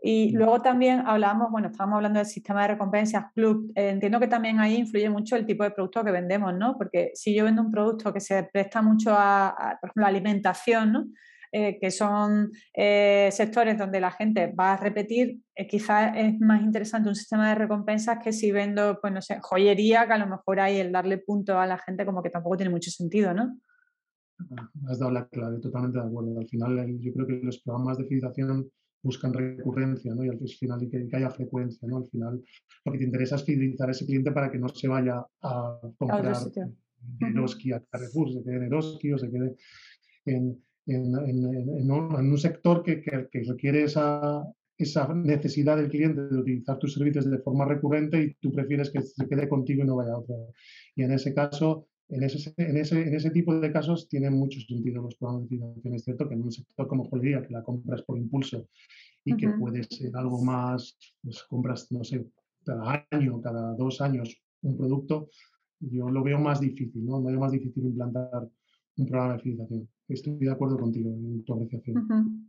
[0.00, 3.72] Y luego también hablábamos, bueno, estábamos hablando del sistema de recompensas Club.
[3.74, 6.76] Eh, entiendo que también ahí influye mucho el tipo de producto que vendemos, ¿no?
[6.78, 11.06] Porque si yo vendo un producto que se presta mucho a, por ejemplo, alimentación, ¿no?
[11.50, 17.08] Eh, que son eh, sectores donde la gente va a repetir, quizás es más interesante
[17.08, 20.60] un sistema de recompensas que si vendo, pues no sé, joyería, que a lo mejor
[20.60, 23.58] hay el darle punto a la gente como que tampoco tiene mucho sentido, ¿no?
[24.88, 26.38] Has dado la clave, totalmente de acuerdo.
[26.38, 28.70] Al final, yo creo que los programas de fidelización
[29.02, 30.24] buscan recurrencia ¿no?
[30.24, 31.86] y al final y que, haya frecuencia.
[31.88, 31.98] ¿no?
[31.98, 32.42] Al final
[32.84, 35.80] lo que te interesa es fidelizar a ese cliente para que no se vaya a
[35.96, 36.36] comprar
[37.20, 39.56] en Eroski a Carrefour, se quede en Eroski o se quede
[40.26, 44.42] en, en, en, un, sector que, que, requiere esa,
[44.76, 49.02] esa necesidad del cliente de utilizar tus servicios de forma recurrente y tú prefieres que
[49.02, 50.34] se quede contigo y no vaya a otro.
[50.96, 54.60] Y en ese caso, en ese, en, ese, en ese tipo de casos tienen mucho
[54.60, 55.94] sentido los programas de financiación.
[55.94, 58.68] Es cierto que en un sector como joyería, que la compras por impulso
[59.24, 62.26] y que puede ser algo más, pues compras, no sé,
[62.64, 65.28] cada año, cada dos años un producto,
[65.80, 67.20] yo lo veo más difícil, ¿no?
[67.20, 68.48] Me veo más difícil implantar
[68.96, 69.88] un programa de fidelización.
[70.08, 72.48] Estoy de acuerdo contigo en tu apreciación.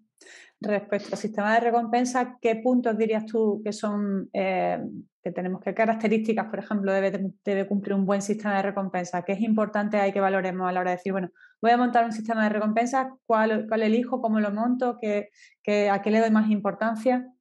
[0.61, 4.77] Respecto al sistema de recompensa, ¿qué puntos dirías tú que son, eh,
[5.23, 9.23] que tenemos, qué características, por ejemplo, debe, debe, cumplir un buen sistema de recompensa?
[9.23, 11.29] ¿Qué es importante hay que valoremos a la hora de decir, bueno,
[11.61, 15.29] voy a montar un sistema de recompensa, ¿cuál, cuál elijo, cómo lo monto, qué,
[15.63, 17.31] qué, a qué le doy más importancia?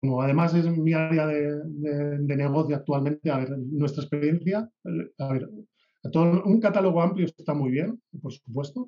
[0.00, 4.70] Como además es mi área de, de, negocio actualmente, a ver, nuestra experiencia,
[5.18, 5.48] a ver,
[6.12, 8.86] todo, un catálogo amplio está muy bien, por supuesto,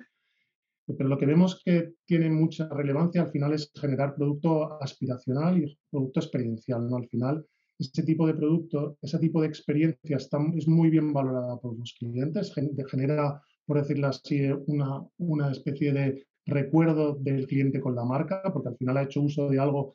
[0.95, 5.79] pero lo que vemos que tiene mucha relevancia al final es generar producto aspiracional y
[5.91, 6.89] producto experiencial.
[6.89, 6.97] ¿no?
[6.97, 7.45] Al final,
[7.79, 11.95] este tipo de producto, ese tipo de experiencia está, es muy bien valorada por los
[11.99, 12.53] clientes,
[12.89, 18.69] genera, por decirlo así, una, una especie de recuerdo del cliente con la marca, porque
[18.69, 19.95] al final ha hecho uso de algo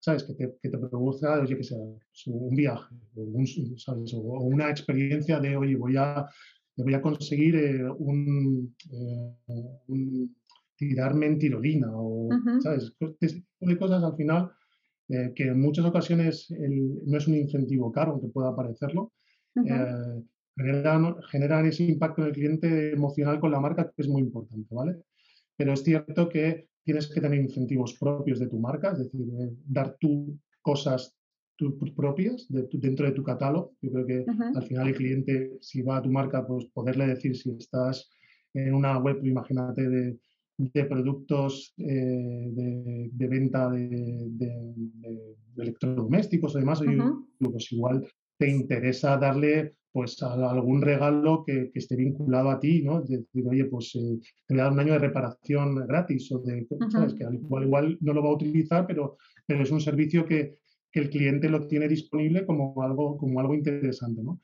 [0.00, 0.24] ¿sabes?
[0.24, 3.46] Que te, que te produzca, oye, que sea un viaje o, un,
[4.14, 6.26] o, una experiencia de, oye, voy a
[6.82, 10.28] voy a conseguir eh, un, eh,
[10.76, 12.28] tirarme en tirolina o,
[12.60, 12.92] ¿sabes?
[13.20, 14.50] Este tipo de cosas al final
[15.08, 16.52] eh, que en muchas ocasiones
[17.06, 19.12] no es un incentivo caro, aunque pueda parecerlo,
[20.56, 24.74] generan, generan, ese impacto en el cliente emocional con la marca que es muy importante,
[24.74, 25.02] ¿vale?
[25.56, 29.26] Pero es cierto que tienes que tener incentivos propios de tu marca, es decir,
[29.66, 31.19] dar tú cosas
[31.94, 33.74] propias dentro de tu catálogo.
[33.82, 37.36] Yo creo que al final el cliente, si va a tu marca, pues poderle decir
[37.36, 38.10] si estás
[38.54, 40.18] en una web, imagínate, de,
[40.56, 44.74] de productos eh, de, venta de,
[45.56, 46.82] electrodomésticos o demás,
[47.38, 48.06] pues igual
[48.38, 53.00] te interesa darle pues algún regalo que, esté vinculado a ti, ¿no?
[53.00, 56.66] Decir, oye, pues eh, te voy a dar un año de reparación gratis o de,
[56.90, 57.14] ¿sabes?
[57.14, 60.59] Que al igual, igual no lo va a utilizar, pero, pero es un servicio que,
[60.90, 64.22] que el cliente lo tiene disponible como algo, como algo interesante.
[64.22, 64.40] ¿no?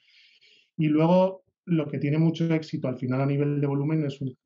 [0.77, 4.37] Y luego lo que tiene mucho éxito al final a nivel de volumen es un,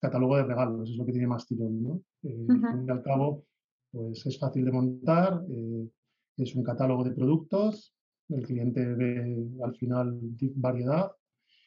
[0.00, 1.82] catálogo de regalos, es lo que tiene más tirón.
[1.82, 2.02] ¿no?
[2.22, 2.46] Eh,
[2.86, 3.44] y al cabo,
[3.90, 5.88] pues es fácil de montar, eh,
[6.36, 7.94] es un catálogo de productos,
[8.28, 10.20] el cliente ve al final
[10.56, 11.10] variedad.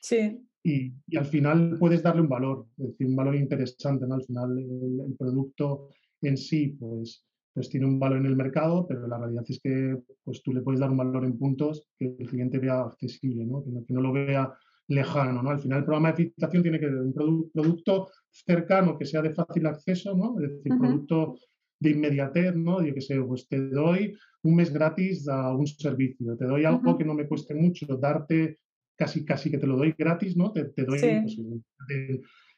[0.01, 0.47] Sí.
[0.63, 4.13] Y, y, al final puedes darle un valor, es decir, un valor interesante, ¿no?
[4.13, 5.89] Al final el, el producto
[6.21, 9.97] en sí, pues, pues tiene un valor en el mercado, pero la realidad es que
[10.23, 13.63] pues tú le puedes dar un valor en puntos que el cliente vea accesible, ¿no?
[13.63, 14.53] Que, no, lo vea
[14.87, 15.49] lejano, ¿no?
[15.49, 19.33] Al final el programa de fidelización tiene que ser un producto cercano que sea de
[19.33, 20.39] fácil acceso, ¿no?
[20.39, 21.35] Es decir, producto
[21.79, 22.85] de inmediatez, ¿no?
[22.85, 26.97] Yo que sé, pues te doy un mes gratis a un servicio, te doy algo
[26.97, 28.59] que no me cueste mucho, darte
[28.95, 30.51] casi, casi que te lo doy gratis, ¿no?
[30.51, 31.37] Te, doy, pues,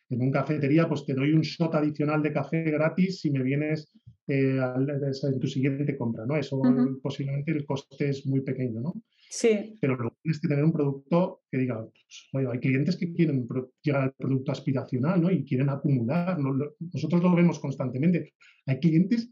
[0.09, 3.91] en un cafetería, pues te doy un shot adicional de café gratis si me vienes
[4.27, 6.37] eh, en tu siguiente compra, ¿no?
[6.37, 6.61] Eso
[7.01, 8.93] posiblemente el coste es muy pequeño, ¿no?
[9.29, 9.77] Sí.
[9.81, 11.85] Pero luego tienes que tener un producto que diga,
[12.31, 13.47] pues, hay clientes que quieren
[13.81, 15.31] llegar al producto aspiracional, ¿no?
[15.31, 18.33] Y quieren acumular, nosotros lo vemos constantemente.
[18.65, 19.29] Hay clientes,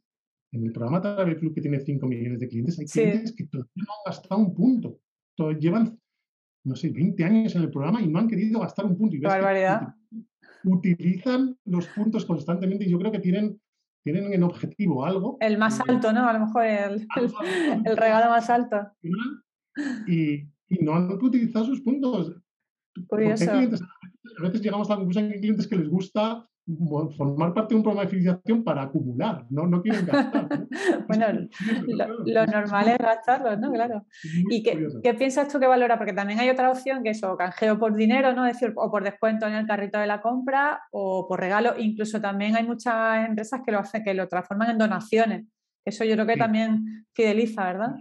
[0.52, 3.72] en el programa Travel Club que tiene 5 millones de clientes, hay clientes que todavía
[3.76, 5.00] no han gastado un punto.
[5.60, 5.98] llevan,
[6.66, 9.16] no sé, 20 años en el programa y no han querido gastar un punto.
[9.16, 9.96] Y Barbaridad.
[10.66, 13.60] utilizan los puntos constantemente y yo creo que tienen
[14.04, 15.38] tienen en objetivo algo.
[15.40, 16.28] El más alto, ¿no?
[16.28, 17.08] A lo mejor el,
[17.86, 18.92] el, regalo más alto.
[20.08, 22.36] Y, y, no han utilizado sus puntos.
[23.08, 23.52] Curioso.
[23.52, 26.48] a veces llegamos a la conclusión que hay clientes que les gusta
[27.18, 30.48] formar parte de un programa de fidelización para acumular, no, no quieren gastar.
[31.08, 31.48] bueno,
[32.26, 33.72] lo, normal es gastarlo, ¿no?
[33.72, 34.06] Claro.
[34.50, 35.98] ¿Y qué, qué, piensas tú que valora?
[35.98, 38.46] Porque también hay otra opción que es o canjeo por dinero, ¿no?
[38.46, 41.74] Es decir, o por descuento en el carrito de la compra o por regalo.
[41.78, 45.46] Incluso también hay muchas empresas que lo hacen, que lo transforman en donaciones.
[45.86, 47.96] Eso yo creo que también fideliza, ¿verdad?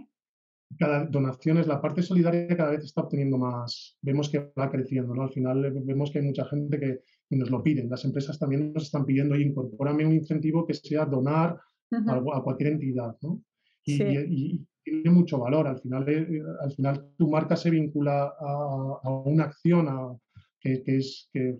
[0.77, 5.13] cada donación es la parte solidaria cada vez está obteniendo más, vemos que va creciendo,
[5.13, 5.23] ¿no?
[5.23, 7.01] Al final vemos que hay mucha gente que
[7.37, 7.89] nos lo piden.
[7.89, 11.57] Las empresas también nos están pidiendo, y incorpórame un incentivo que sea donar
[11.91, 13.41] a, cualquier entidad, ¿no?
[13.85, 15.67] Y, tiene mucho valor.
[15.67, 20.19] Al final, eh, al final tu marca se vincula a, una acción
[20.59, 21.55] que, es, que,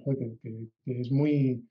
[0.85, 1.63] es muy,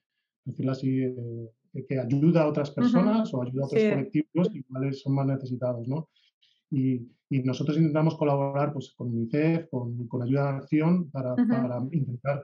[0.45, 5.15] decirlo así, eh, que ayuda a otras personas o ayuda a otros colectivos que son
[5.15, 6.09] más necesitados, ¿no?
[6.71, 7.09] Y,
[7.45, 12.43] nosotros intentamos colaborar pues, con UNICEF, con, con Ayuda a Acción, para, para, intentar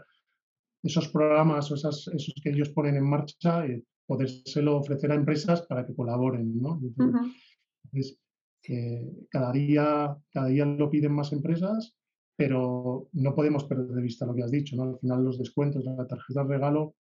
[0.83, 5.62] esos programas o esas, esos que ellos ponen en marcha, eh, podérselo ofrecer a empresas
[5.62, 6.61] para que colaboren.
[6.61, 6.81] ¿no?
[6.83, 8.19] Entonces,
[8.69, 11.97] eh, cada, día, cada día lo piden más empresas,
[12.37, 14.77] pero no podemos perder de vista lo que has dicho.
[14.77, 14.85] ¿no?
[14.85, 16.95] Al final los descuentos, la tarjeta de regalo,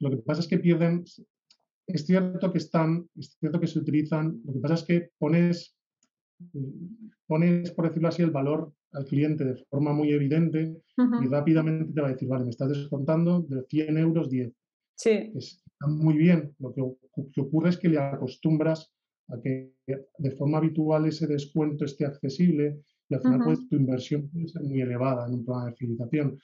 [0.00, 1.04] lo que pasa es que pierden,
[1.86, 5.76] es cierto que están, es cierto que se utilizan, lo que pasa es que pones
[7.26, 12.00] pones, por decirlo así, el valor al cliente de forma muy evidente y rápidamente te
[12.00, 14.52] va a decir, vale, me estás descontando de 100 euros 10.
[14.96, 15.32] Sí.
[15.34, 16.54] está muy bien.
[16.58, 18.92] Lo que, ocurre es que le acostumbras
[19.28, 24.28] a que de forma habitual ese descuento esté accesible y al final pues, tu inversión
[24.30, 26.38] puede ser muy elevada en un programa de fidelización.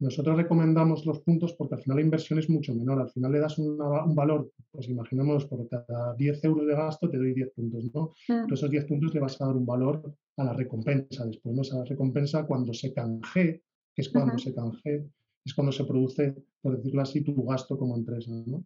[0.00, 3.00] Nosotros recomendamos los puntos porque al final la inversión es mucho menor.
[3.00, 3.76] Al final le das un
[4.14, 8.12] valor, pues imaginemos, por cada 10 euros de gasto te doy 10 puntos, ¿no?
[8.28, 8.52] Mm.
[8.52, 11.24] esos 10 puntos le vas a dar un valor a la recompensa.
[11.24, 11.62] Después, ¿no?
[11.62, 13.62] A la recompensa cuando se canje,
[13.94, 15.06] que es cuando se canje,
[15.44, 18.64] es cuando se produce, por decirlo así, tu gasto como empresa, ¿no?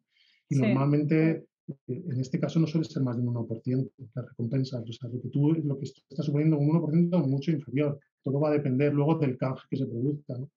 [0.48, 4.80] Y normalmente, eh, en este caso, no suele ser más de un 1% la recompensa.
[4.80, 7.98] O sea, lo que tú lo que estás suponiendo un 1% es mucho inferior.
[8.22, 10.48] Todo va a depender luego del canje que se produzca, ¿no?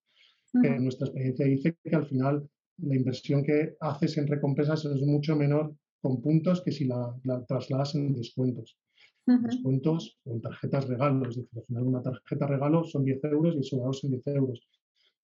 [0.53, 2.49] Nuestra experiencia dice que al final
[2.81, 7.13] la inversión que haces en recompensas es mucho menor con puntos que si la,
[7.47, 8.77] trasladas en descuentos.
[9.25, 13.53] Descuentos o en tarjetas regalo, es decir, al final una tarjeta regalo son 10 euros
[13.53, 14.67] y el sobrado son 10 euros.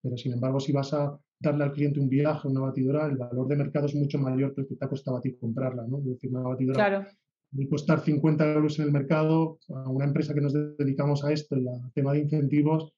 [0.02, 3.48] Pero sin embargo, si vas a darle al cliente un viaje, una batidora, el valor
[3.48, 5.88] de mercado es mucho mayor que el que te ha costado a ti comprarla.
[5.88, 5.98] ¿no?
[6.00, 7.08] Es decir, una batidora claro.
[7.52, 11.58] puede costar 50 euros en el mercado, a una empresa que nos dedicamos a esto
[11.58, 12.94] y al tema de incentivos,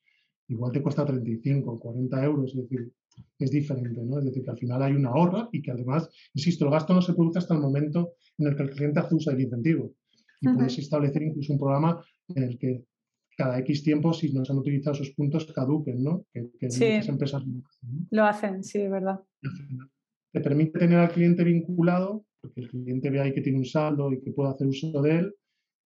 [0.48, 2.92] igual te cuesta 35, 40 euros, es decir,
[3.40, 4.20] es diferente, ¿no?
[4.20, 7.02] Es decir, que al final hay una ahorra y que además, insisto, el gasto no
[7.02, 9.94] se produce hasta el momento en el que el cliente hace uso del incentivo.
[10.42, 12.86] Y puedes establecer incluso un programa en el que
[13.36, 16.26] cada X tiempo, si no se han utilizado esos puntos, caduquen, ¿no?
[16.34, 17.44] Que, sí, empresas
[18.10, 19.20] lo hacen, sí, es verdad.
[20.32, 24.12] Te permite tener al cliente vinculado, porque el cliente ve ahí que tiene un saldo
[24.12, 25.36] y que puede hacer uso de él,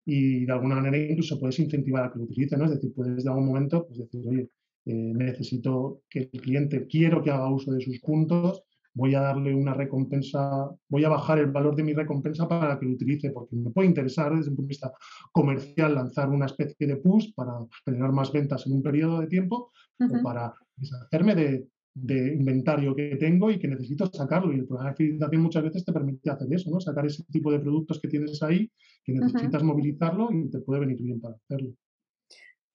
[0.04, 2.64] y de alguna manera incluso puedes incentivar a que lo utilice, ¿no?
[2.64, 4.50] Es decir, puedes de algún momento pues decir, oye,
[4.84, 9.54] eh, necesito que el cliente, quiero que haga uso de sus puntos, voy a darle
[9.54, 13.56] una recompensa, voy a bajar el valor de mi recompensa para que lo utilice, porque
[13.56, 14.92] me puede interesar desde un punto de vista
[15.30, 17.52] comercial lanzar una especie de push para
[17.84, 23.16] generar más ventas en un periodo de tiempo o para deshacerme de, de inventario que
[23.16, 24.52] tengo y que necesito sacarlo.
[24.52, 26.80] Y el programa de fidelización muchas veces te permite hacer eso, ¿no?
[26.80, 28.70] Sacar ese tipo de productos que tienes ahí,
[29.04, 31.74] que necesitas movilizarlo y te puede venir bien para hacerlo.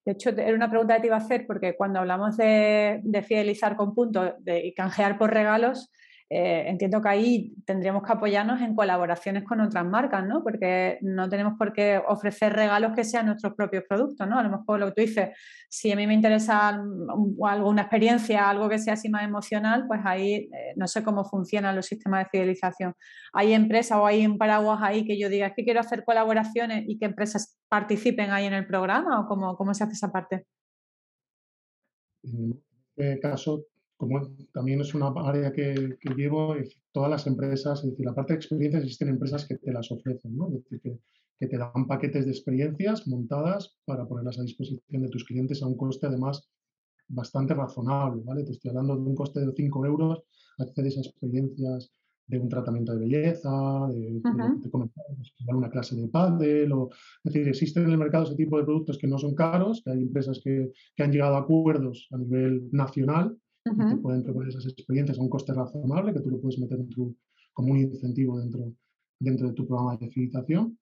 [0.05, 3.75] De hecho, era una pregunta que te iba a hacer porque cuando hablamos de, fidelizar
[3.75, 5.91] con puntos y canjear por regalos,
[6.29, 10.43] eh, entiendo que ahí tendríamos que apoyarnos en colaboraciones con otras marcas, ¿no?
[10.43, 14.37] Porque no tenemos por qué ofrecer regalos que sean nuestros propios productos, ¿no?
[14.37, 15.29] A lo mejor lo que tú dices,
[15.69, 16.81] si a mí me interesa
[17.43, 21.77] alguna experiencia, algo que sea así más emocional, pues ahí eh, no sé cómo funcionan
[21.77, 22.93] los sistemas de fidelización.
[23.31, 26.83] ¿Hay empresas o hay un paraguas ahí que yo diga, es que quiero hacer colaboraciones
[26.87, 30.45] y que empresas participen ahí en el programa o cómo, cómo se hace esa parte?
[32.21, 32.61] En
[32.97, 33.63] este caso,
[33.97, 36.55] como también es una área que, llevo,
[36.91, 40.37] todas las empresas, es decir, la parte de experiencias existen empresas que te las ofrecen,
[40.37, 40.47] ¿no?
[40.47, 40.99] Es decir, que,
[41.39, 45.67] que, te dan paquetes de experiencias montadas para ponerlas a disposición de tus clientes a
[45.67, 46.47] un coste además
[47.07, 48.43] bastante razonable, ¿vale?
[48.43, 50.23] Te estoy hablando de un coste de 5 euros,
[50.59, 51.91] accedes a experiencias
[52.27, 54.21] de un tratamiento de belleza, de,
[55.47, 56.89] una clase de pádel, o,
[57.23, 59.91] es decir, existen en el mercado ese tipo de productos que no son caros, que
[59.91, 63.37] hay empresas que, que han llegado a acuerdos a nivel nacional
[63.73, 66.79] y te pueden proponer esas experiencias a un coste razonable, que tú lo puedes meter
[66.79, 67.15] en tu,
[67.53, 68.73] como un incentivo dentro,
[69.19, 70.77] dentro de tu programa de fidelización.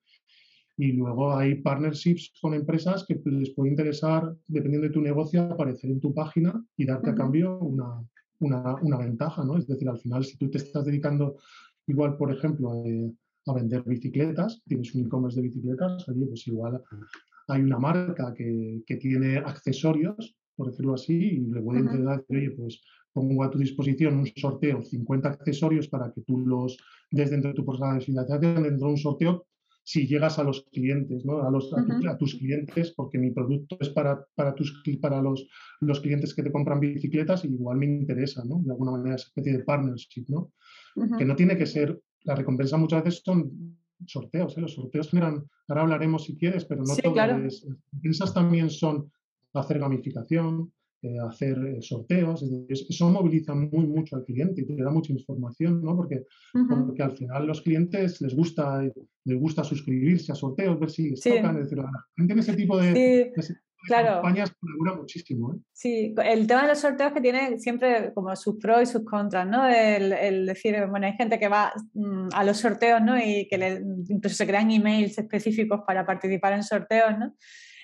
[0.77, 5.89] Y luego hay partnerships con empresas que les puede interesar, dependiendo de tu negocio, aparecer
[5.89, 8.03] en tu página y darte a cambio una,
[8.39, 9.57] una, una, ventaja, ¿no?
[9.57, 11.37] Es decir, al final, si tú te estás dedicando
[11.87, 13.09] igual, por ejemplo, eh,
[13.47, 16.81] a vender bicicletas, tienes un e-commerce de bicicletas, oye, pues igual
[17.47, 22.25] hay una marca que, que tiene accesorios, por decirlo así, y le voy a entregar,
[22.29, 26.77] oye, pues pongo a tu disposición un sorteo, 50 accesorios para que tú los
[27.11, 29.45] des dentro de tu financiación, dentro de un sorteo
[29.85, 31.43] si llegas a los clientes, ¿no?
[31.43, 35.47] a, los, a, tus clientes, porque mi producto es para, para, tus, para los,
[35.79, 38.61] los clientes que te compran bicicletas y igual me interesa, ¿no?
[38.63, 40.51] de alguna manera, esa especie de partnership, ¿no?
[41.19, 44.61] que no tiene que ser, la recompensa muchas veces son sorteos, ¿eh?
[44.61, 49.11] los sorteos generan, ahora hablaremos si quieres, pero no todas las recompensas también son
[49.59, 54.89] hacer gamificación, eh, hacer eh, sorteos, eso moviliza muy mucho al cliente y te da
[54.89, 55.95] mucha información, ¿no?
[55.95, 61.11] Porque, porque al final los clientes les gusta, les gusta suscribirse a sorteos, ver si
[61.11, 63.31] les tocan, es decir, la gente en ese tipo de,
[63.87, 65.53] campañas colabora muchísimo.
[65.53, 65.59] ¿eh?
[65.73, 69.47] Sí, el tema de los sorteos que tiene siempre como sus pros y sus contras,
[69.47, 69.67] ¿no?
[69.67, 73.17] El, decir, bueno, hay gente que va mm, a los sorteos, ¿no?
[73.17, 77.35] Y que le, incluso se crean emails específicos para participar en sorteos, ¿no?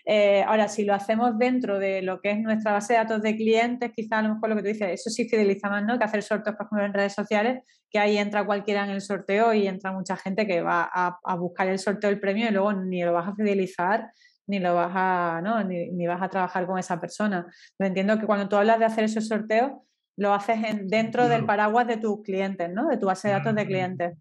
[0.05, 3.35] Eh, ahora, si lo hacemos dentro de lo que es nuestra base de datos de
[3.35, 5.97] clientes, quizá a lo mejor lo que tú dices, eso sí fideliza más, ¿no?
[5.97, 9.53] Que hacer sorteos, por ejemplo, en redes sociales, que ahí entra cualquiera en el sorteo
[9.53, 13.03] y entra mucha gente que va a, buscar el sorteo del premio y luego ni
[13.03, 14.11] lo vas a fidelizar
[14.47, 15.63] ni lo vas a, ¿no?
[15.63, 17.45] ni, vas a trabajar con esa persona.
[17.77, 19.71] Pero entiendo que cuando tú hablas de hacer esos sorteos,
[20.17, 22.87] lo haces dentro del paraguas de tus clientes, ¿no?
[22.89, 24.17] De tu base de datos de clientes.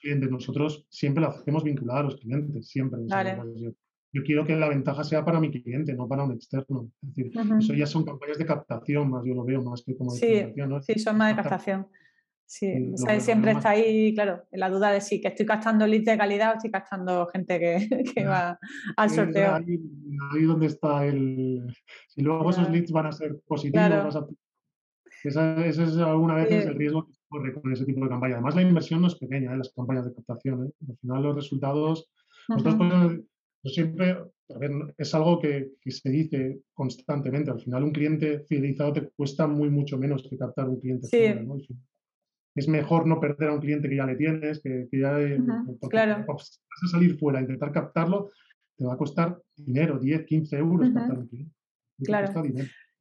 [0.00, 0.30] clientes.
[0.30, 3.00] Nosotros siempre lo hacemos vinculado a los clientes, siempre
[4.12, 6.90] yo quiero que la ventaja sea para mi cliente, no para un externo.
[7.02, 10.12] Es decir, eso ya son campañas de captación, más yo lo veo más que como
[10.14, 10.82] de sí, ¿no?
[10.82, 11.86] Sí, son más de captación.
[12.48, 16.52] Sí, siempre está ahí, claro, la duda de si que estoy captando leads de calidad
[16.52, 18.56] o estoy captando gente que, que va
[18.96, 19.56] al sorteo.
[19.56, 19.80] Ahí,
[20.32, 21.66] ahí, donde está el...
[22.06, 24.16] Si luego esos leads van a ser positivos,
[25.24, 28.34] ese es alguna vez el riesgo que se corre con ese tipo de campaña.
[28.34, 29.58] Además, la inversión no es pequeña en ¿eh?
[29.58, 30.66] las campañas de captación.
[30.66, 30.70] ¿eh?
[30.88, 32.08] Al final, los resultados.
[32.48, 32.76] Nosotros
[33.64, 34.18] siempre,
[34.96, 37.50] es algo que, se dice constantemente.
[37.50, 41.08] Al final, un cliente fidelizado te cuesta muy, mucho menos que captar un cliente.
[42.54, 45.18] Es mejor no perder a un cliente que ya le tienes, que, ya.
[45.90, 46.24] claro.
[46.26, 48.30] Vas a salir fuera, intentar captarlo,
[48.76, 51.54] te va a costar dinero, 10, 15 euros captar un cliente.
[52.02, 52.32] Claro.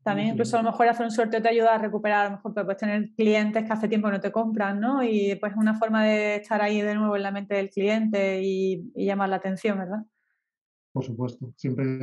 [0.03, 2.53] También incluso a lo mejor hacer un sorteo te ayuda a recuperar, a lo mejor
[2.53, 5.01] puedes tener clientes que hace tiempo no te compran, ¿no?
[5.01, 8.39] Y pues es una forma de estar ahí de nuevo en la mente del cliente
[8.43, 10.05] y, y llamar la atención, ¿verdad?
[10.95, 11.53] Por supuesto.
[11.57, 11.99] Siempre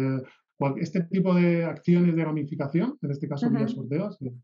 [0.77, 4.35] este tipo de acciones de gamificación, en este caso vía sorteos, eh,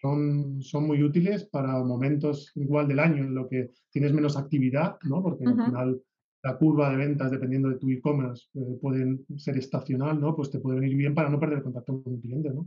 [0.00, 4.96] son, son muy útiles para momentos igual del año en lo que tienes menos actividad,
[5.02, 5.22] ¿no?
[5.22, 6.02] Porque al final
[6.42, 10.34] la curva de ventas, dependiendo de tu e-commerce, eh, pueden ser estacional, ¿no?
[10.34, 12.66] Pues te puede venir bien para no perder contacto con un cliente, ¿no?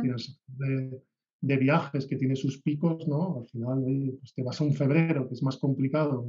[0.00, 1.00] Tienes de,
[1.40, 3.38] de, viajes que tiene sus picos, ¿no?
[3.38, 3.84] Al final,
[4.18, 6.26] pues te vas a un febrero, que es más complicado.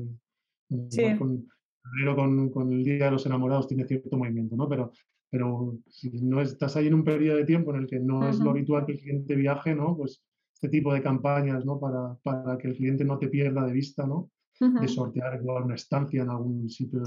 [0.70, 1.48] Eh, con,
[1.82, 4.68] febrero con, con, el Día de los Enamorados tiene cierto movimiento, ¿no?
[4.68, 4.92] Pero,
[5.30, 8.40] pero si no estás ahí en un periodo de tiempo en el que no es
[8.40, 9.96] lo habitual que el cliente viaje, ¿no?
[9.96, 11.80] Pues este tipo de campañas, ¿no?
[11.80, 14.30] Para, para que el cliente no te pierda de vista, ¿no?
[14.60, 17.06] De sortear igual una estancia en algún sitio de,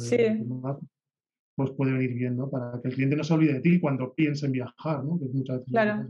[1.55, 2.49] pues puede venir bien, ¿no?
[2.49, 5.18] Para que el cliente no se olvide de ti cuando piense en viajar, ¿no?
[5.18, 6.09] Que muchas veces claro.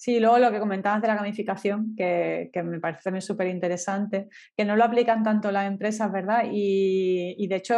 [0.00, 4.30] Sí, luego lo que comentabas de la gamificación, que, que me parece también súper interesante,
[4.56, 6.44] que no lo aplican tanto las empresas, ¿verdad?
[6.50, 7.74] Y, y, de hecho,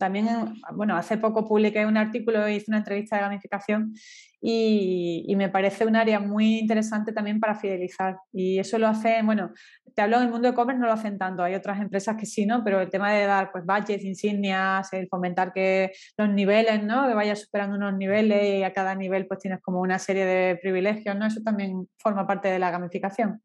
[0.00, 0.26] también,
[0.74, 3.94] bueno, hace poco publiqué un artículo, hice una entrevista de gamificación
[4.40, 8.18] y, me parece un área muy interesante también para fidelizar.
[8.32, 9.52] Y eso lo hacen, bueno,
[9.94, 12.46] te hablo del mundo de e-commerce, no lo hacen tanto, hay otras empresas que sí,
[12.46, 12.62] ¿no?
[12.64, 17.06] Pero el tema de dar pues budgets, insignias, el fomentar que los niveles, ¿no?
[17.06, 20.56] Que vayas superando unos niveles y a cada nivel pues tienes como una serie de
[20.56, 21.26] privilegios, ¿no?
[21.26, 23.42] Eso también forma parte de la gamificación.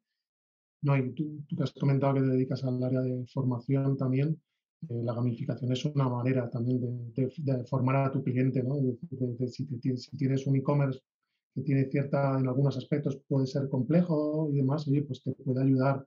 [0.81, 4.39] No, y tú, tú has comentado que te dedicas al área de formación también.
[4.89, 8.75] La gamificación es una manera también de, formar a tu cliente, ¿no?
[9.47, 9.65] si,
[10.17, 10.99] tienes un e-commerce
[11.53, 15.63] que tiene cierta, en algunos aspectos puede ser complejo y demás, oye, pues te puede
[15.63, 16.05] ayudar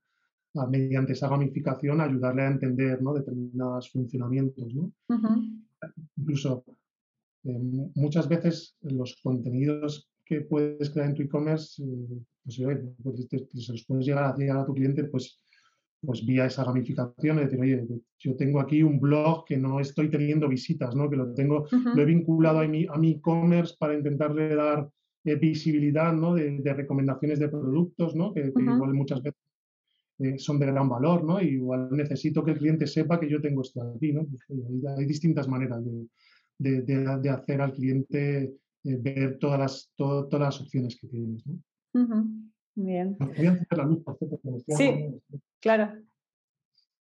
[0.54, 3.14] a, mediante esa gamificación a ayudarle a entender ¿no?
[3.14, 4.92] determinados funcionamientos, ¿no?
[6.16, 6.64] Incluso
[7.44, 7.58] eh,
[7.94, 12.60] muchas veces los contenidos que puedes crear en tu e-commerce, eh, pues,
[13.30, 15.40] pues se los puedes llegar a, llegar a tu cliente, pues
[16.00, 17.86] pues vía esa gamificación, es decir, oye,
[18.18, 21.10] yo tengo aquí un blog que no estoy teniendo visitas, ¿no?
[21.10, 24.88] que lo tengo, lo he vinculado a mi a mi e-commerce para intentarle dar
[25.24, 26.34] eh, visibilidad ¿no?
[26.34, 28.32] de, recomendaciones de productos, ¿no?
[28.32, 29.40] que, igual muchas veces
[30.20, 31.40] eh, son de gran valor, ¿no?
[31.40, 34.26] Y igual necesito que el cliente sepa que yo tengo esto aquí, ¿no?
[34.26, 34.42] Pues,
[34.98, 35.80] hay, distintas maneras
[36.58, 41.60] de, de, hacer al cliente eh, ver todas las, todas las opciones que tienes, ¿no?
[42.80, 43.16] Bien.
[44.68, 45.20] sí,
[45.60, 45.94] claro.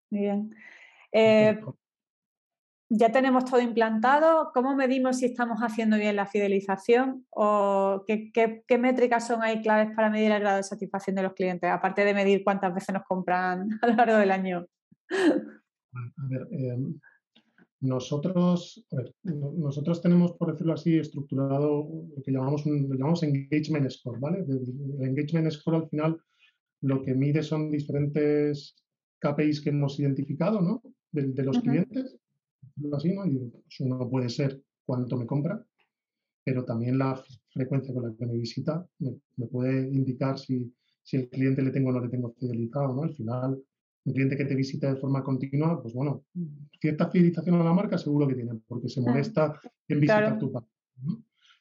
[0.09, 0.55] Muy bien.
[1.11, 1.59] Eh,
[2.89, 4.51] ya tenemos todo implantado.
[4.55, 7.27] ¿Cómo medimos si estamos haciendo bien la fidelización?
[7.29, 11.69] ¿O qué, métricas son ahí claves para medir el grado de satisfacción de los clientes?
[11.69, 14.65] Aparte de medir cuántas veces nos compran a lo largo del año.
[15.11, 16.99] A ver, em,
[17.79, 18.85] nosotros,
[19.23, 24.39] nosotros tenemos, por decirlo así, estructurado lo que llamamos, un, llamamos engagement score, ¿vale?
[24.39, 26.17] El engagement score al final
[26.81, 28.75] lo que mide son diferentes
[29.19, 30.81] KPIs que hemos identificado, ¿no?
[31.11, 32.17] De, los clientes,
[32.93, 33.25] así, ¿no?
[33.25, 35.63] Y pues, uno puede ser cuánto me compra,
[36.43, 40.73] pero también la frecuencia con la que me visita me, puede indicar si,
[41.03, 43.03] si el cliente le tengo o no le tengo fidelizado, ¿no?
[43.03, 43.63] Al final
[44.07, 46.23] un cliente que te visita de forma continua, pues bueno,
[46.79, 50.71] cierta fidelización a la marca seguro que tiene, porque se molesta en visitar tu página.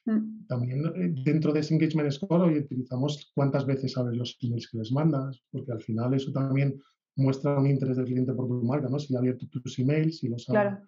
[0.05, 0.47] Mm.
[0.47, 4.77] También eh, dentro de ese engagement score hoy utilizamos cuántas veces abres los emails que
[4.77, 6.81] les mandas, porque al final eso también
[7.17, 8.97] muestra un interés del cliente por tu marca, ¿no?
[8.97, 10.81] Si ha abierto tus emails, si los ha,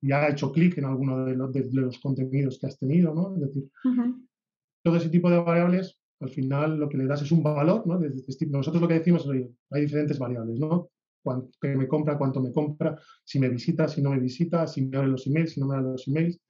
[0.00, 3.34] y ha hecho clic en alguno de los, de, los, contenidos que has tenido, ¿no?
[3.34, 3.70] Es decir,
[4.82, 7.98] todo ese tipo de variables al final lo que le das es un valor, ¿no?
[7.98, 10.90] Nosotros lo que decimos es, hay diferentes variables, ¿no?
[11.22, 14.96] Cuánto me compra, cuánto me compra, si me visita, si no me visita, si me
[14.96, 16.40] abre los emails, si no me abre los emails,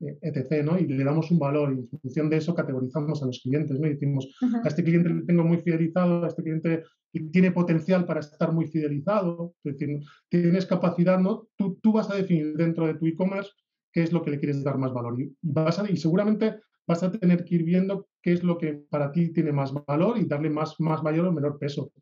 [0.00, 0.78] eh, etc., ¿no?
[0.78, 3.86] Y le damos un valor y en función de eso categorizamos a los clientes, ¿no?
[3.86, 4.28] Y decimos,
[4.64, 6.84] a este cliente le tengo muy fidelizado, a este cliente
[7.32, 11.48] tiene potencial para estar muy fidelizado, es decir, tienes capacidad, ¿no?
[11.56, 13.50] Tú, tú vas a definir dentro de tu e-commerce
[13.92, 17.10] qué es lo que le quieres dar más valor y, vas y seguramente vas a
[17.10, 20.50] tener que ir viendo qué es lo que para ti tiene más valor y darle
[20.50, 21.92] más, más mayor o menor peso.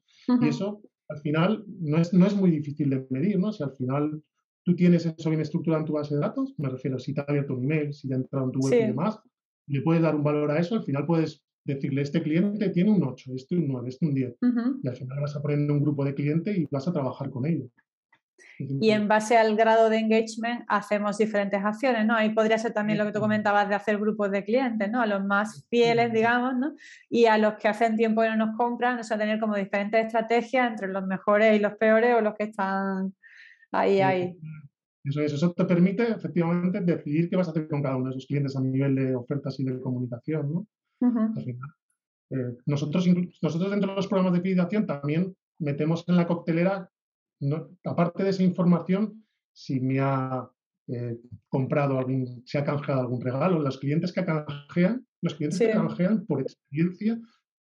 [0.41, 3.53] Y eso, al final, no es, no es muy difícil de medir, ¿no?
[3.53, 4.23] Si al final
[4.63, 7.25] tú tienes eso bien estructurado en tu base de datos, me refiero, si te ha
[7.25, 9.19] abierto un email, si te ha entrado en tu web y demás,
[9.67, 13.03] le puedes dar un valor a eso, al final puedes decirle, este cliente tiene un
[13.03, 14.37] 8, este un 9, este un 10.
[14.83, 17.47] Y al final vas a poner un grupo de clientes y vas a trabajar con
[17.47, 17.71] ellos.
[18.59, 22.15] Y en base al grado de engagement hacemos diferentes acciones, ¿no?
[22.15, 25.01] Ahí podría ser también lo que tú comentabas de hacer grupos de clientes, ¿no?
[25.01, 26.75] A los más fieles, digamos, ¿no?
[27.09, 30.07] Y a los que hacen tiempo que no nos compran, o sea, tener como diferentes
[30.07, 33.15] estrategias entre los mejores y los peores o los que están
[33.73, 34.37] ahí, ahí.
[35.05, 38.27] Eso, eso te permite efectivamente decidir qué vas a hacer con cada uno de esos
[38.27, 40.67] clientes a nivel de ofertas y de comunicación, ¿no?
[41.01, 41.71] Al final.
[42.31, 43.07] Eh, nosotros,
[43.41, 46.91] nosotros dentro de los programas de fidelización también metemos en la coctelera
[47.85, 50.51] aparte de esa información, si me ha
[50.89, 51.19] eh,
[51.49, 56.25] comprado algún, se ha canjeado algún regalo, los clientes que canjean, los clientes que canjean
[56.27, 57.21] por experiencia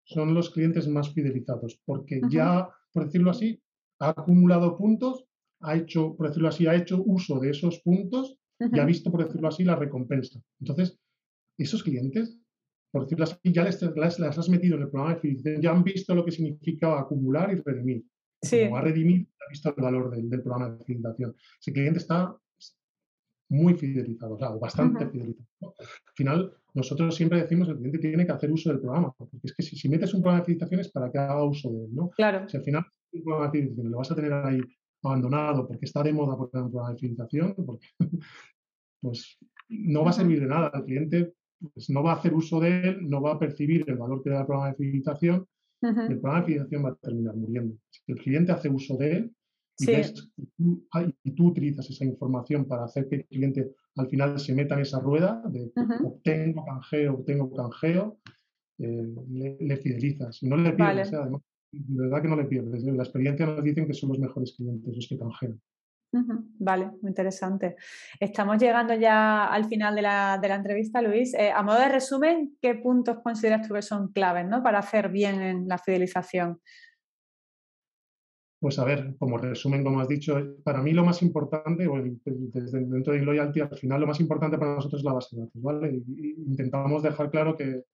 [0.05, 3.63] son los clientes más fidelizados, porque ya, por decirlo así,
[4.01, 5.25] ha acumulado puntos,
[5.61, 9.25] ha hecho, por decirlo así, ha hecho uso de esos puntos y ha visto, por
[9.25, 10.41] decirlo así, la recompensa.
[10.61, 10.99] Entonces,
[11.59, 12.39] esos clientes,
[12.91, 15.85] por decirlo así, ya les, las, has metido en el programa de fidelización, ya han
[15.85, 18.05] visto lo que significa acumular y redimir.
[18.43, 18.65] Sí.
[18.65, 21.37] Como ha redimido, ha visto el valor del, programa de fidelización.
[21.61, 22.37] Ese cliente está
[23.51, 25.75] muy fidelizado, o bastante fidelizado.
[25.79, 29.39] Al final, nosotros siempre decimos que el cliente tiene que hacer uso del programa, porque
[29.43, 31.95] es que si, metes un programa de fidelización es para que haga uso de él,
[31.95, 32.11] ¿no?
[32.11, 32.49] Claro.
[32.49, 34.61] Si al final un programa de fidelización lo vas a tener ahí
[35.03, 37.55] abandonado porque está de moda por un programa de fidelización,
[39.01, 39.39] pues
[39.69, 40.71] no va a servir de nada.
[40.75, 41.35] El cliente
[41.75, 44.31] pues, no va a hacer uso de él, no va a percibir el valor que
[44.31, 45.47] da el programa de fidelización
[45.83, 47.77] el programa de fidelización va a terminar muriendo.
[47.91, 49.35] Si el cliente hace uso de él
[51.25, 54.83] y, tú, utilizas esa información para hacer que el cliente al final se meta en
[54.83, 55.73] esa rueda de
[56.05, 58.19] obtengo canjeo, obtengo canjeo,
[58.79, 59.15] eh,
[59.61, 60.37] le, fidelizas.
[60.37, 62.85] Si no le pierdes, además, de verdad que no le pierdes.
[62.85, 65.61] La experiencia nos dicen que son los mejores clientes los que canjean.
[66.13, 67.77] Vale, muy interesante.
[68.19, 71.35] Estamos llegando ya al final de la, de la entrevista, Luis.
[71.35, 74.63] Eh, a modo de resumen, ¿qué puntos consideras tú que son claves ¿no?
[74.63, 76.61] para hacer bien en la fidelización?
[78.59, 81.89] Pues a ver, como resumen, como has dicho, para mí lo más importante,
[82.27, 85.43] desde dentro de Loyalty, al final lo más importante para nosotros es la base de
[85.43, 86.03] datos, ¿vale?
[86.47, 87.85] intentamos dejar claro que,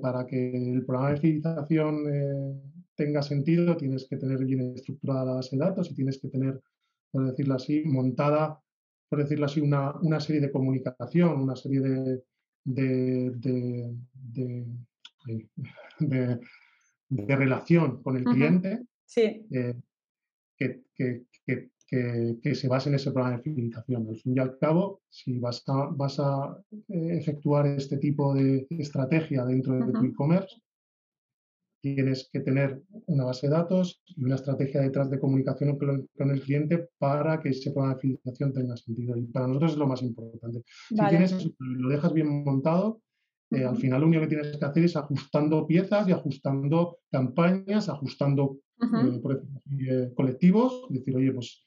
[0.00, 2.62] para que el programa de fidelización eh,
[2.94, 6.62] tenga sentido, tienes que tener bien estructurada la base de datos y tienes que tener
[7.10, 8.60] por decirlo así, montada,
[9.08, 12.22] por decirlo así, una, una serie de comunicación, una serie de,
[12.64, 13.96] de, de,
[15.98, 16.38] de
[17.36, 19.46] relación con el cliente sí.
[19.50, 19.74] Eh,
[20.56, 21.70] que, que, que,
[22.42, 24.08] que, se base en ese programa de fidelización.
[24.08, 28.66] Al fin y al cabo, si vas a, vas a eh, efectuar este tipo de
[28.70, 30.56] estrategia dentro de tu e-commerce,
[31.94, 36.40] tienes que tener una base de datos y una estrategia detrás de comunicación con el
[36.40, 39.16] cliente para que ese programa de fidelización tenga sentido.
[39.16, 40.62] Y para nosotros es lo más importante.
[40.88, 43.00] Si tienes eso, lo dejas bien montado,
[43.50, 47.88] eh, al final lo único que tienes que hacer es ajustando piezas y ajustando campañas,
[47.88, 49.20] ajustando eh,
[49.88, 51.64] eh, colectivos, decir, oye, pues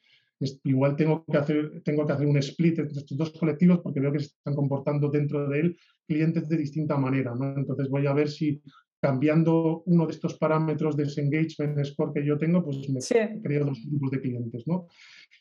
[0.63, 4.11] igual tengo que, hacer, tengo que hacer un split entre estos dos colectivos porque veo
[4.11, 7.33] que se están comportando dentro de él clientes de distinta manera.
[7.35, 7.57] ¿no?
[7.57, 8.61] Entonces voy a ver si
[9.01, 12.99] cambiando uno de estos parámetros de ese engagement score que yo tengo, pues me
[13.41, 14.87] creo dos grupos de clientes, ¿no?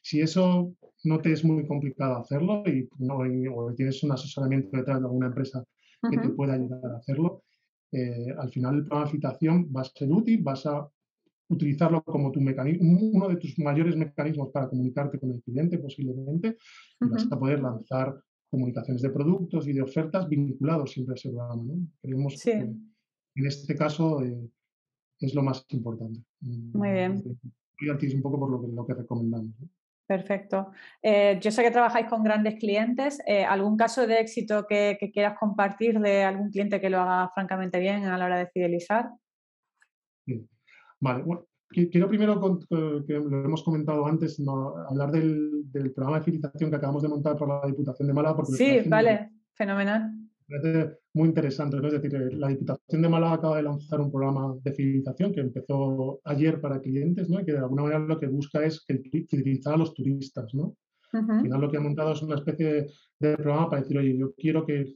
[0.02, 3.18] Si eso no te es muy complicado hacerlo y, no,
[3.54, 5.64] o tienes un asesoramiento detrás de alguna empresa
[6.08, 7.42] que te pueda ayudar a hacerlo,
[7.90, 10.88] eh, al final el programa de citación va a ser útil, vas a
[11.48, 16.58] utilizarlo como tu mecanismo, uno de tus mayores mecanismos para comunicarte con el cliente posiblemente,
[17.00, 18.14] y vas a poder lanzar
[18.50, 21.62] comunicaciones de productos y de ofertas vinculados siempre a ese programa.
[21.64, 21.86] ¿no?
[22.00, 22.70] Creemos que
[23.38, 24.50] en este caso eh,
[25.20, 26.20] es lo más importante.
[26.40, 27.22] Muy bien.
[27.80, 29.54] Es un poco por lo que, lo que recomendamos.
[30.06, 30.72] Perfecto.
[31.02, 33.20] Eh, yo sé que trabajáis con grandes clientes.
[33.26, 37.78] Eh, ¿Algún caso de éxito que, quieras compartir de algún cliente que lo haga francamente
[37.78, 39.10] bien a la hora de fidelizar?
[41.00, 42.58] Vale, bueno, quiero primero,
[43.06, 44.42] que lo hemos comentado antes,
[44.88, 48.44] hablar del, programa de fidelización que acabamos de montar por la Diputación de Málaga.
[48.46, 50.17] sí, vale, fenomenal
[50.48, 51.76] parece muy interesante.
[51.76, 55.40] Es decir, eh, la Diputación de Málaga acaba de lanzar un programa de fidelización que
[55.40, 57.40] empezó ayer para clientes, ¿no?
[57.40, 60.54] y que de alguna manera lo que busca es fidelizar a los turistas.
[60.54, 60.76] ¿no?
[61.12, 62.88] Al final lo que ha montado es una especie
[63.18, 64.94] de, programa para decir, oye, yo quiero que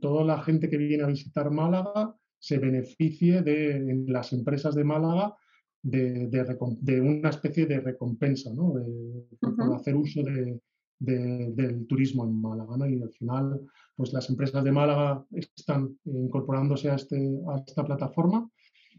[0.00, 5.34] toda la gente que viene a visitar Málaga se beneficie de las empresas de Málaga
[5.82, 8.74] de, de, una especie de recompensa, ¿no?
[8.74, 10.60] de, por hacer uso de,
[11.02, 12.76] del turismo en Málaga.
[12.76, 12.86] ¿no?
[12.86, 13.60] Y al final,
[13.96, 17.16] pues las empresas de Málaga están incorporándose a, este,
[17.48, 18.48] a esta plataforma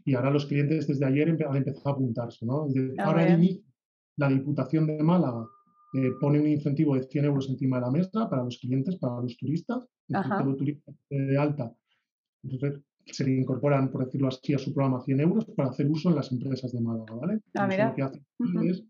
[0.04, 2.44] y ahora los clientes desde ayer han empezado a apuntarse.
[2.44, 2.66] ¿no?
[2.98, 3.38] Ah, ahora
[4.16, 5.46] la Diputación de Málaga
[5.94, 9.20] eh, pone un incentivo de 100 euros encima de la mesa para los clientes, para
[9.20, 11.72] los turistas, todo turista de alta.
[12.42, 16.10] Entonces, se le incorporan, por decirlo así, a su programa 100 euros para hacer uso
[16.10, 17.14] en las empresas de Málaga.
[17.14, 17.40] ¿vale?
[17.54, 18.22] Ah, lo que hace
[18.64, 18.84] es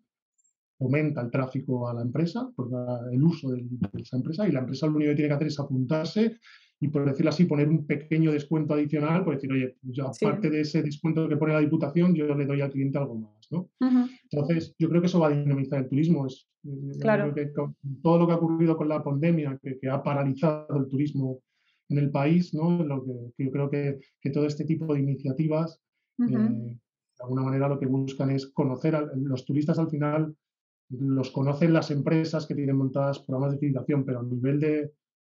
[0.80, 2.68] aumenta el tráfico a la empresa, por
[3.12, 3.64] el uso de,
[4.00, 6.38] esa empresa, y la empresa lo único que tiene que hacer es apuntarse
[6.80, 10.60] y, por decirlo así, poner un pequeño descuento adicional, por decir, oye, pues aparte de
[10.60, 13.48] ese descuento que pone la Diputación, yo le doy al cliente algo más.
[13.50, 13.70] ¿no?
[14.30, 16.26] Entonces, yo creo que eso va a dinamizar el turismo.
[16.26, 16.48] Es,
[17.00, 17.32] claro.
[18.02, 21.40] todo lo que ha ocurrido con la pandemia, que, ha paralizado el turismo
[21.88, 22.82] en el país, ¿no?
[22.84, 25.80] lo que, yo creo que, que, todo este tipo de iniciativas,
[26.18, 30.34] eh, de alguna manera lo que buscan es conocer a los turistas al final
[31.00, 34.60] los conocen las empresas que tienen montadas programas de fidelización, pero a nivel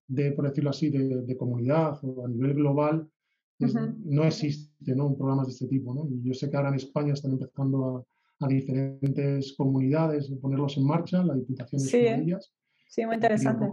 [0.07, 3.07] de, por decirlo así, de, comunidad o a nivel global,
[3.59, 5.07] no existe ¿no?
[5.07, 5.93] un programa de este tipo.
[5.93, 6.07] ¿no?
[6.09, 8.05] Y yo sé que ahora en España están empezando
[8.39, 12.53] a, diferentes comunidades a ponerlos en marcha, la Diputación de ellas.
[12.89, 13.67] Sí, muy interesante.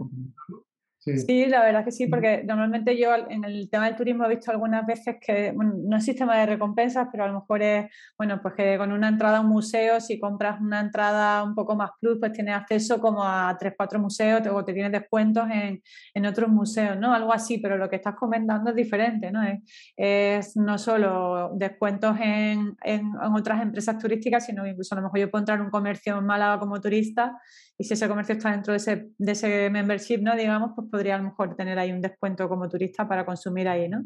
[1.03, 1.47] Sí.
[1.47, 4.85] la verdad que sí, porque normalmente yo en el tema del turismo he visto algunas
[4.85, 7.85] veces que no es sistema de recompensas, pero a lo mejor es,
[8.19, 11.75] bueno, pues que con una entrada a un museo, si compras una entrada un poco
[11.75, 15.81] más plus, pues tienes acceso como a tres, cuatro museos o te tienes descuentos en,
[16.13, 17.15] en otros museos, ¿no?
[17.15, 19.41] Algo así, pero lo que estás comentando es diferente, ¿no?
[19.41, 19.59] Es,
[19.97, 25.19] es no solo descuentos en, en, en, otras empresas turísticas, sino incluso a lo mejor
[25.19, 27.39] yo puedo entrar en un comercio en Málaga como turista
[27.81, 30.35] y si ese comercio está dentro de ese, de ese membership, ¿no?
[30.35, 33.89] Digamos, pues podría a lo mejor tener ahí un descuento como turista para consumir ahí,
[33.89, 34.05] ¿no?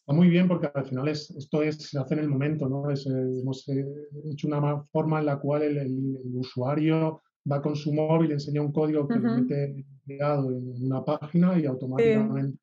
[0.00, 2.90] Está muy bien porque al final es, esto es, se hace en el momento, ¿no?
[2.90, 3.86] Es, eh, hemos eh,
[4.30, 9.08] hecho una forma en la cual el, usuario va con su móvil, enseña un código
[9.08, 12.58] que lo mete pegado en una página y automáticamente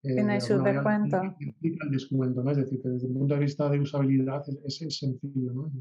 [0.00, 1.20] Tiene su descuento.
[1.60, 2.50] el descuento, ¿no?
[2.52, 5.72] Es decir, que desde el punto de vista de usabilidad es, es sencillo, ¿no?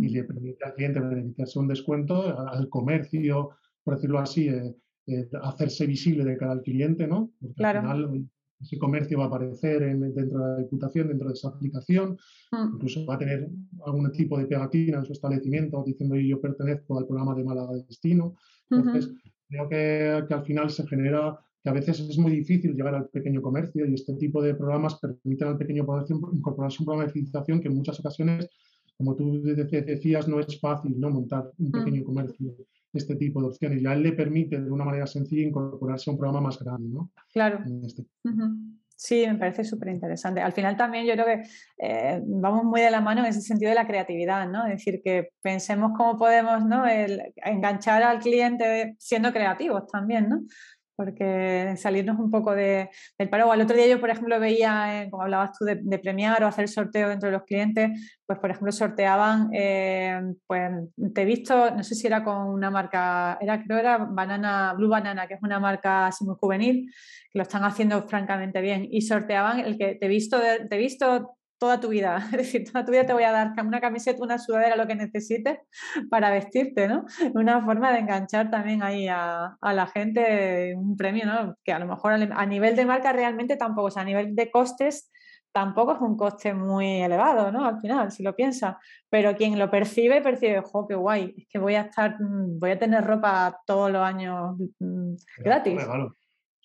[0.00, 3.50] Y le permite al cliente beneficiarse un descuento, al comercio,
[3.84, 4.74] por decirlo así, eh,
[5.06, 7.30] eh, hacerse visible de cara al cliente, ¿no?
[7.40, 7.80] Porque claro.
[7.80, 8.28] al final
[8.60, 12.16] ese comercio va a aparecer dentro de la Diputación, dentro de esa aplicación,
[12.52, 12.74] mm.
[12.74, 13.48] incluso va a tener
[13.86, 17.84] algún tipo de pegatina en su establecimiento diciendo yo pertenezco al programa de Málaga de
[17.84, 18.34] Destino.
[18.70, 19.14] Entonces,
[19.48, 23.08] creo que, que, al final se genera que a veces es muy difícil llegar al
[23.08, 27.06] pequeño comercio y este tipo de programas permiten al pequeño comercio incorporarse a un programa
[27.06, 28.48] de fidelización que en muchas ocasiones,
[28.96, 31.10] como tú decías, no es fácil ¿no?
[31.10, 31.72] montar un mm.
[31.72, 32.54] pequeño comercio
[32.92, 33.82] este tipo de opciones.
[33.82, 36.88] Y a él le permite de una manera sencilla incorporarse a un programa más grande.
[36.88, 37.10] ¿no?
[37.32, 37.60] Claro.
[37.82, 38.06] Este
[38.98, 40.40] sí, me parece súper interesante.
[40.40, 41.42] Al final también yo creo que
[41.78, 44.66] eh, vamos muy de la mano en ese sentido de la creatividad, ¿no?
[44.66, 46.84] Es decir, que pensemos cómo podemos ¿no?
[47.36, 50.40] enganchar al cliente siendo creativos también, ¿no?
[50.98, 53.52] Porque salirnos un poco de, del paro.
[53.52, 56.68] Al otro día yo, por ejemplo, veía, eh, como hablabas tú, de, premiar o hacer
[56.68, 60.72] sorteo dentro de los clientes, pues, por ejemplo, sorteaban, eh, pues,
[61.14, 64.88] te he visto, no sé si era con una marca, era creo era Banana, Blue
[64.88, 66.92] Banana, que es una marca así muy juvenil,
[67.30, 70.78] que lo están haciendo francamente bien, y sorteaban el que te he visto, te he
[70.78, 72.18] visto toda tu vida.
[72.32, 74.94] Es decir, toda tu vida te voy a dar una camiseta, una sudadera, lo que
[74.94, 75.58] necesites
[76.10, 77.04] para vestirte, ¿no?
[77.34, 81.56] Una forma de enganchar también ahí a, la gente un premio, ¿no?
[81.64, 84.50] Que a lo mejor a nivel de marca realmente tampoco, o sea, a nivel de
[84.50, 85.10] costes
[85.52, 87.64] tampoco es un coste muy elevado, ¿no?
[87.64, 88.76] Al final, si lo piensas.
[89.08, 92.70] Pero quien lo percibe, percibe, jo, qué guay, es que voy a estar, mm, voy
[92.70, 95.84] a tener ropa todos los años mm, gratis.
[95.84, 96.14] Claro.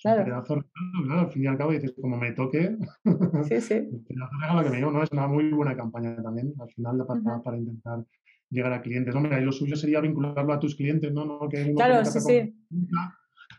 [0.05, 2.77] Al fin y al cabo dices, como me toque,
[3.49, 3.89] sí, sí.
[4.07, 5.03] que me digo, ¿no?
[5.03, 8.05] Es una muy buena campaña también, al final, para, para intentar
[8.49, 9.15] llegar a clientes.
[9.15, 11.25] Hombre, y lo suyo sería vincularlo a tus clientes, ¿no?
[11.25, 12.55] no que claro, sí, sí.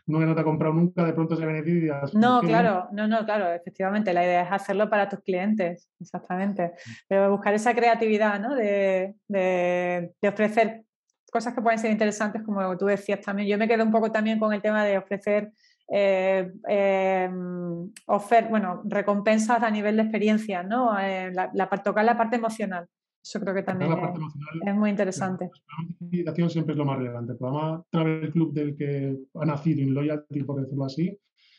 [0.07, 2.01] uno que no te ha comprado nunca, de pronto se beneficia.
[2.13, 6.71] No, claro, no, no, claro, efectivamente, la idea es hacerlo para tus clientes, exactamente.
[7.07, 8.55] Pero buscar esa creatividad, ¿no?
[8.55, 10.85] De, de, de ofrecer
[11.31, 13.49] cosas que pueden ser interesantes, como tú decías también.
[13.49, 15.51] Yo me quedo un poco también con el tema de ofrecer
[15.87, 17.29] eh, eh,
[18.49, 20.97] bueno, recompensas a nivel de experiencia, ¿no?
[20.99, 22.87] Eh, la, tocar la parte emocional.
[23.23, 23.91] Eso creo que también
[24.65, 25.49] es, muy interesante.
[26.11, 27.31] La siempre es lo más relevante.
[27.31, 31.17] El programa Travel Club del que ha nacido en Loyalty, por decirlo así,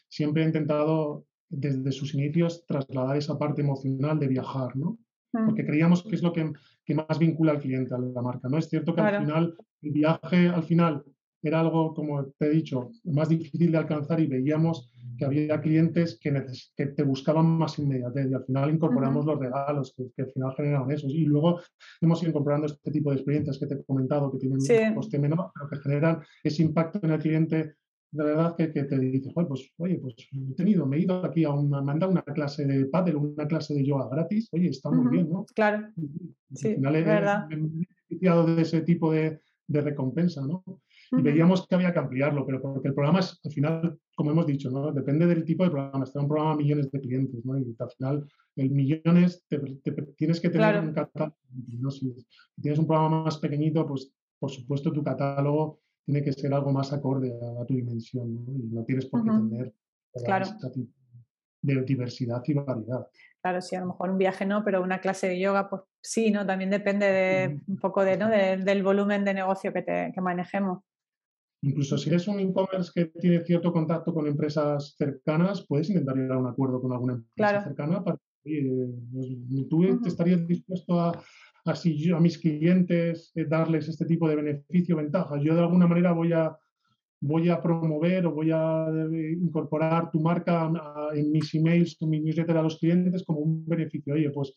[0.08, 4.98] siempre ha intentado desde sus inicios trasladar esa parte emocional de viajar, ¿no?
[5.32, 5.46] Mm.
[5.46, 6.52] Porque creíamos que es lo que,
[6.84, 8.58] que, más vincula al cliente a la marca, ¿no?
[8.58, 11.04] Es cierto que al final el viaje, al final,
[11.42, 16.18] era algo, como te he dicho, más difícil de alcanzar y veíamos que había clientes
[16.20, 16.44] que,
[16.76, 20.90] que te buscaban más inmediatez y al final incorporamos los regalos que, al final generan
[20.90, 21.12] esos.
[21.12, 21.60] Y luego
[22.00, 25.18] hemos ido incorporando este tipo de experiencias que te he comentado que tienen un coste
[25.18, 27.76] menor, pero que generan ese impacto en el cliente
[28.12, 31.24] de verdad que, que te dice, oye, pues, oye, pues he tenido, me he ido
[31.24, 34.90] aquí a una, me una clase de pádel, una clase de yoga gratis, oye, está
[34.90, 35.44] muy bien, ¿no?
[35.54, 35.88] Claro,
[36.54, 37.48] sí, al final verdad.
[37.50, 40.64] he beneficiado de ese tipo de, de recompensa, ¿no?
[41.12, 44.46] Y veíamos que había que ampliarlo, pero porque el programa es, al final, como hemos
[44.46, 44.92] dicho, ¿no?
[44.92, 46.04] depende del tipo de programa.
[46.04, 47.58] Está un programa a millones de clientes, ¿no?
[47.58, 49.44] y al final, el millones
[50.16, 51.36] tienes que tener un catálogo.
[51.90, 52.14] Si
[52.60, 56.92] tienes un programa más pequeñito, pues por supuesto tu catálogo tiene que ser algo más
[56.92, 58.52] acorde a, tu dimensión, ¿no?
[58.54, 59.74] y no tienes por qué tener
[60.24, 60.46] claro.
[61.62, 63.08] de diversidad y variedad.
[63.42, 66.30] Claro, sí, a lo mejor un viaje no, pero una clase de yoga, pues sí,
[66.30, 66.46] ¿no?
[66.46, 68.28] También depende de un poco de, ¿no?
[68.28, 70.82] del volumen de negocio que, te, que manejemos.
[71.62, 76.36] Incluso si eres un e-commerce que tiene cierto contacto con empresas cercanas, puedes intentar llegar
[76.36, 79.28] a un acuerdo con alguna empresa cercana para que pues,
[79.68, 84.96] tú te estarías dispuesto a, a, a mis clientes eh, darles este tipo de beneficio,
[84.96, 85.42] ventajas.
[85.42, 86.56] Yo de alguna manera voy a,
[87.20, 90.70] voy a promover o voy a eh, incorporar tu marca
[91.14, 94.14] en mis emails, en mi newsletter a los clientes como un beneficio.
[94.14, 94.52] Oye, pues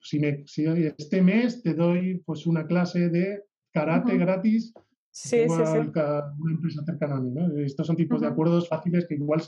[0.00, 4.74] si, me, si este mes te doy pues una clase de karate gratis
[5.18, 5.78] Sí, sí, sí.
[5.78, 7.30] Una empresa cercana a mí.
[7.30, 7.58] ¿no?
[7.60, 9.40] Estos son tipos de acuerdos fáciles que igual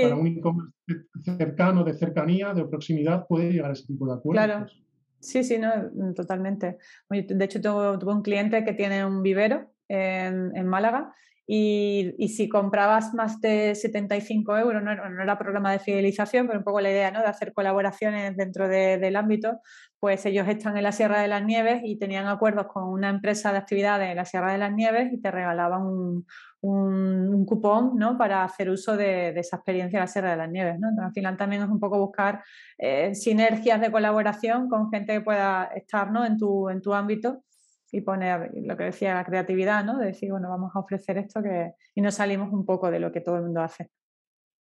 [0.00, 0.72] para un e-commerce
[1.36, 4.42] cercano, de cercanía, de proximidad, puede llegar a ese tipo de acuerdos.
[4.42, 4.66] Claro.
[5.20, 6.78] Sí, sí, no, mm, totalmente.
[7.10, 11.14] De hecho, tuve, un cliente que tiene un vivero en, en Málaga
[11.52, 16.64] y, y, si comprabas más de 75 euros, no, era programa de fidelización, pero un
[16.64, 17.18] poco la idea ¿no?
[17.22, 19.58] de hacer colaboraciones dentro del ámbito,
[19.98, 23.50] pues ellos están en la Sierra de las Nieves y tenían acuerdos con una empresa
[23.50, 26.24] de actividades en la Sierra de las Nieves y te regalaban un,
[26.60, 28.16] un, cupón ¿no?
[28.16, 30.76] para hacer uso de, esa experiencia en la Sierra de las Nieves.
[30.78, 30.86] ¿no?
[31.04, 32.44] al final también es un poco buscar
[32.78, 36.24] eh, sinergias de colaboración con gente que pueda estar ¿no?
[36.24, 37.42] en, tu, en tu ámbito
[37.92, 39.98] y poner lo que decía la creatividad, ¿no?
[39.98, 43.10] De decir, bueno, vamos a ofrecer esto que, y nos salimos un poco de lo
[43.10, 43.90] que todo el mundo hace.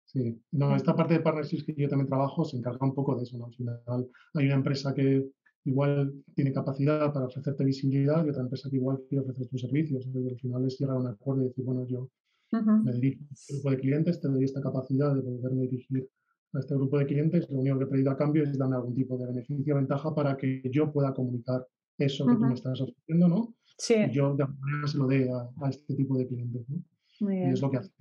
[0.04, 3.24] Sí, no, esta parte de partnerships que yo también trabajo se encarga un poco de
[3.24, 3.46] eso, ¿no?
[3.46, 5.28] Al final hay una empresa que
[5.64, 10.06] igual tiene capacidad para ofrecerte visibilidad y otra empresa que igual quiere ofrecer tus servicios.
[10.06, 12.08] Y al final es llegar a un acuerdo y decir, bueno, yo
[12.52, 16.08] me dirijo a este grupo de clientes, te doy esta capacidad de poderme dirigir
[16.52, 18.94] a este grupo de clientes, lo único que he pedido a cambio es darme algún
[18.94, 21.66] tipo de beneficio o ventaja para que yo pueda comunicar
[21.98, 23.54] eso que tú me estás ofreciendo, ¿no?
[23.78, 23.94] Sí.
[23.94, 26.82] Y yo de alguna manera se lo dé a, este tipo de clientes, ¿no?
[27.18, 27.96] Y es lo que hacemos.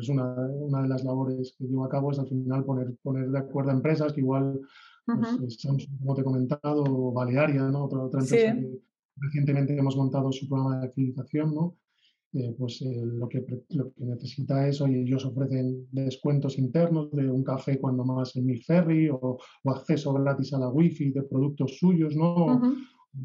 [0.00, 3.28] Es una, una, de las labores que llevo a cabo es al final poner, poner
[3.28, 4.60] de acuerdo a empresas que igual
[5.38, 5.58] pues,
[5.98, 7.84] como te he comentado, o Balearia, ¿no?
[7.84, 8.80] otra, otra empresa que
[9.16, 11.76] recientemente hemos montado su programa de fidelización, ¿no?
[12.34, 17.30] Eh, pues eh, lo, que, lo que necesita es, oye, ellos ofrecen descuentos internos de
[17.30, 21.22] un café cuando más en mi ferry o, o, acceso gratis a la wifi de
[21.22, 22.60] productos suyos, ¿no?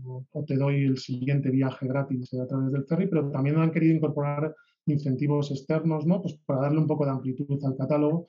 [0.06, 3.72] O, o, te doy el siguiente viaje gratis a través del ferry, pero también han
[3.72, 4.54] querido incorporar
[4.86, 6.22] incentivos externos, ¿no?
[6.22, 8.28] Pues para darle un poco de amplitud al catálogo.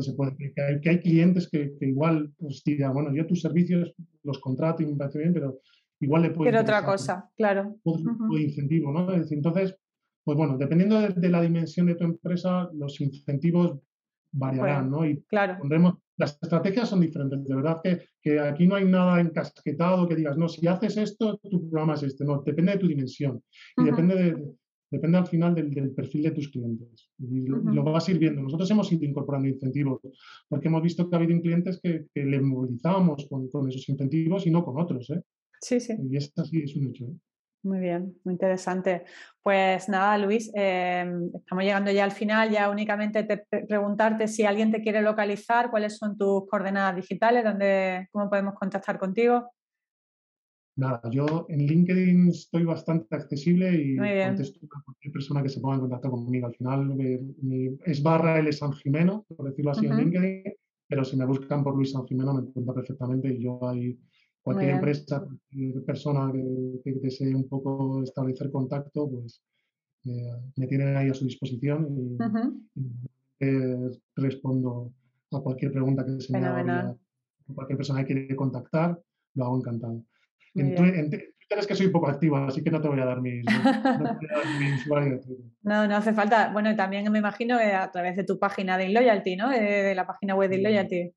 [0.00, 3.42] se puede, que, hay, que hay clientes que, que, igual pues digan, bueno, yo tus
[3.42, 5.60] servicios los contrato y me parece bien, pero
[6.00, 6.50] igual le puedo...
[6.50, 7.76] Pero otra cosa, claro.
[7.82, 9.12] Otro incentivo, ¿no?
[9.12, 9.76] entonces,
[10.24, 13.78] pues bueno, dependiendo de, la dimensión de tu empresa, los incentivos
[14.32, 15.06] variarán, ¿no?
[15.06, 15.58] Y claro.
[15.58, 17.44] pondremos, las estrategias son diferentes.
[17.44, 21.38] De verdad que, que, aquí no hay nada encasquetado que digas, no, si haces esto,
[21.38, 22.24] tu programa es este.
[22.24, 23.42] No, depende de tu dimensión.
[23.76, 24.54] Y depende de,
[24.90, 27.10] depende al final del, perfil de tus clientes.
[27.18, 28.42] Y lo, vas a ir viendo.
[28.42, 30.00] Nosotros hemos ido incorporando incentivos
[30.48, 34.46] porque hemos visto que ha habido clientes que, que le movilizábamos con, con, esos incentivos
[34.46, 35.10] y no con otros.
[35.10, 35.22] ¿eh?
[35.60, 35.94] Sí, sí.
[36.10, 37.06] Y esto sí es un hecho.
[37.06, 37.16] ¿eh?
[37.64, 39.04] Muy bien, muy interesante.
[39.40, 42.50] Pues nada, Luis, em, estamos llegando ya al final.
[42.50, 48.08] Ya únicamente te preguntarte si alguien te quiere localizar, cuáles son tus coordenadas digitales, dónde,
[48.10, 49.52] cómo podemos contactar contigo.
[50.74, 55.74] Nada, yo en LinkedIn estoy bastante accesible y contesto a cualquier persona que se ponga
[55.74, 56.46] en contacto conmigo.
[56.46, 56.96] Al final
[57.84, 60.54] es barra L San Jimeno, por decirlo así, en LinkedIn,
[60.88, 63.98] pero si me buscan por Luis San Jimeno me encuentro perfectamente y yo hay
[64.42, 69.42] cualquier empresa, cualquier persona que, desee un poco establecer contacto, pues
[70.04, 72.18] eh, me tienen ahí a su disposición y,
[74.14, 74.92] respondo
[75.32, 76.96] a cualquier pregunta que se me haga.
[77.54, 79.00] Cualquier persona que quiere contactar,
[79.34, 80.04] lo hago encantado.
[80.54, 83.20] En, Twitter es que soy un poco activo, así que no te voy a dar
[83.20, 83.52] mis, no,
[85.62, 86.52] no, no hace falta.
[86.52, 89.50] Bueno, también me imagino que a través de tu página de InLoyalty, ¿no?
[89.50, 91.12] De, la página web de InLoyalty.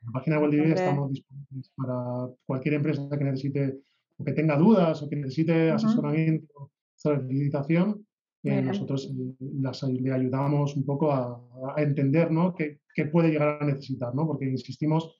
[0.00, 3.80] En la página web de InLoyalty estamos disponibles para cualquier empresa que necesite
[4.16, 8.04] o que tenga dudas o que necesite asesoramiento sobre felicitación.
[8.44, 11.40] Eh, nosotros eh, las, le ayudamos un poco a,
[11.76, 12.54] a entender ¿no?
[12.54, 14.26] qué, qué, puede llegar a necesitar, ¿no?
[14.26, 15.18] porque insistimos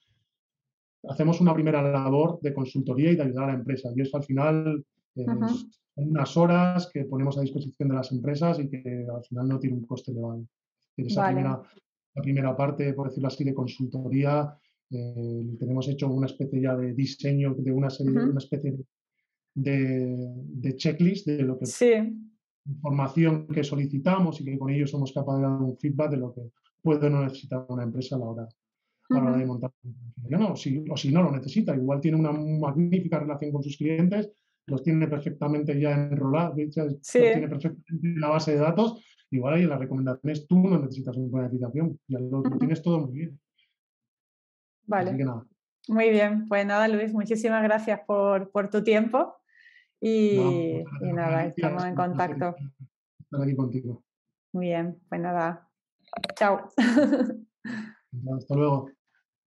[1.09, 3.91] hacemos una primera labor de consultoría y de ayudar a la empresa.
[3.95, 8.59] Y eso al final eh, son unas horas que ponemos a disposición de las empresas
[8.61, 10.45] y que al final no tiene un coste elevado.
[10.97, 11.63] Esa primera,
[12.15, 14.53] la primera parte, por decirlo así, de consultoría,
[14.91, 18.77] eh, tenemos hecho una especie ya de diseño de una serie, una especie
[19.55, 21.93] de, de, checklist de lo que sí.
[22.65, 26.33] información que solicitamos y que con ello somos capaces de dar un feedback de lo
[26.33, 26.43] que
[26.81, 28.49] puede o no necesitar una empresa a la hora
[29.11, 29.73] a la hora de montar
[30.29, 34.31] no, si, o si no lo necesita, igual tiene una magnífica relación con sus clientes,
[34.67, 39.79] los tiene perfectamente ya enrolados, tiene perfectamente la base de datos, igual ahí en las
[39.79, 43.41] recomendaciones tú no necesitas una planificación, ya lo, tienes todo muy bien.
[44.89, 45.17] Vale.
[45.87, 49.37] Muy bien, pues nada, Luis, muchísimas gracias por, por tu tiempo
[50.01, 52.57] y, y nada, estamos en contacto.
[53.21, 54.03] Estar aquí contigo.
[54.53, 55.69] Muy bien, pues nada,
[56.35, 56.71] chao.
[58.37, 58.91] Hasta luego.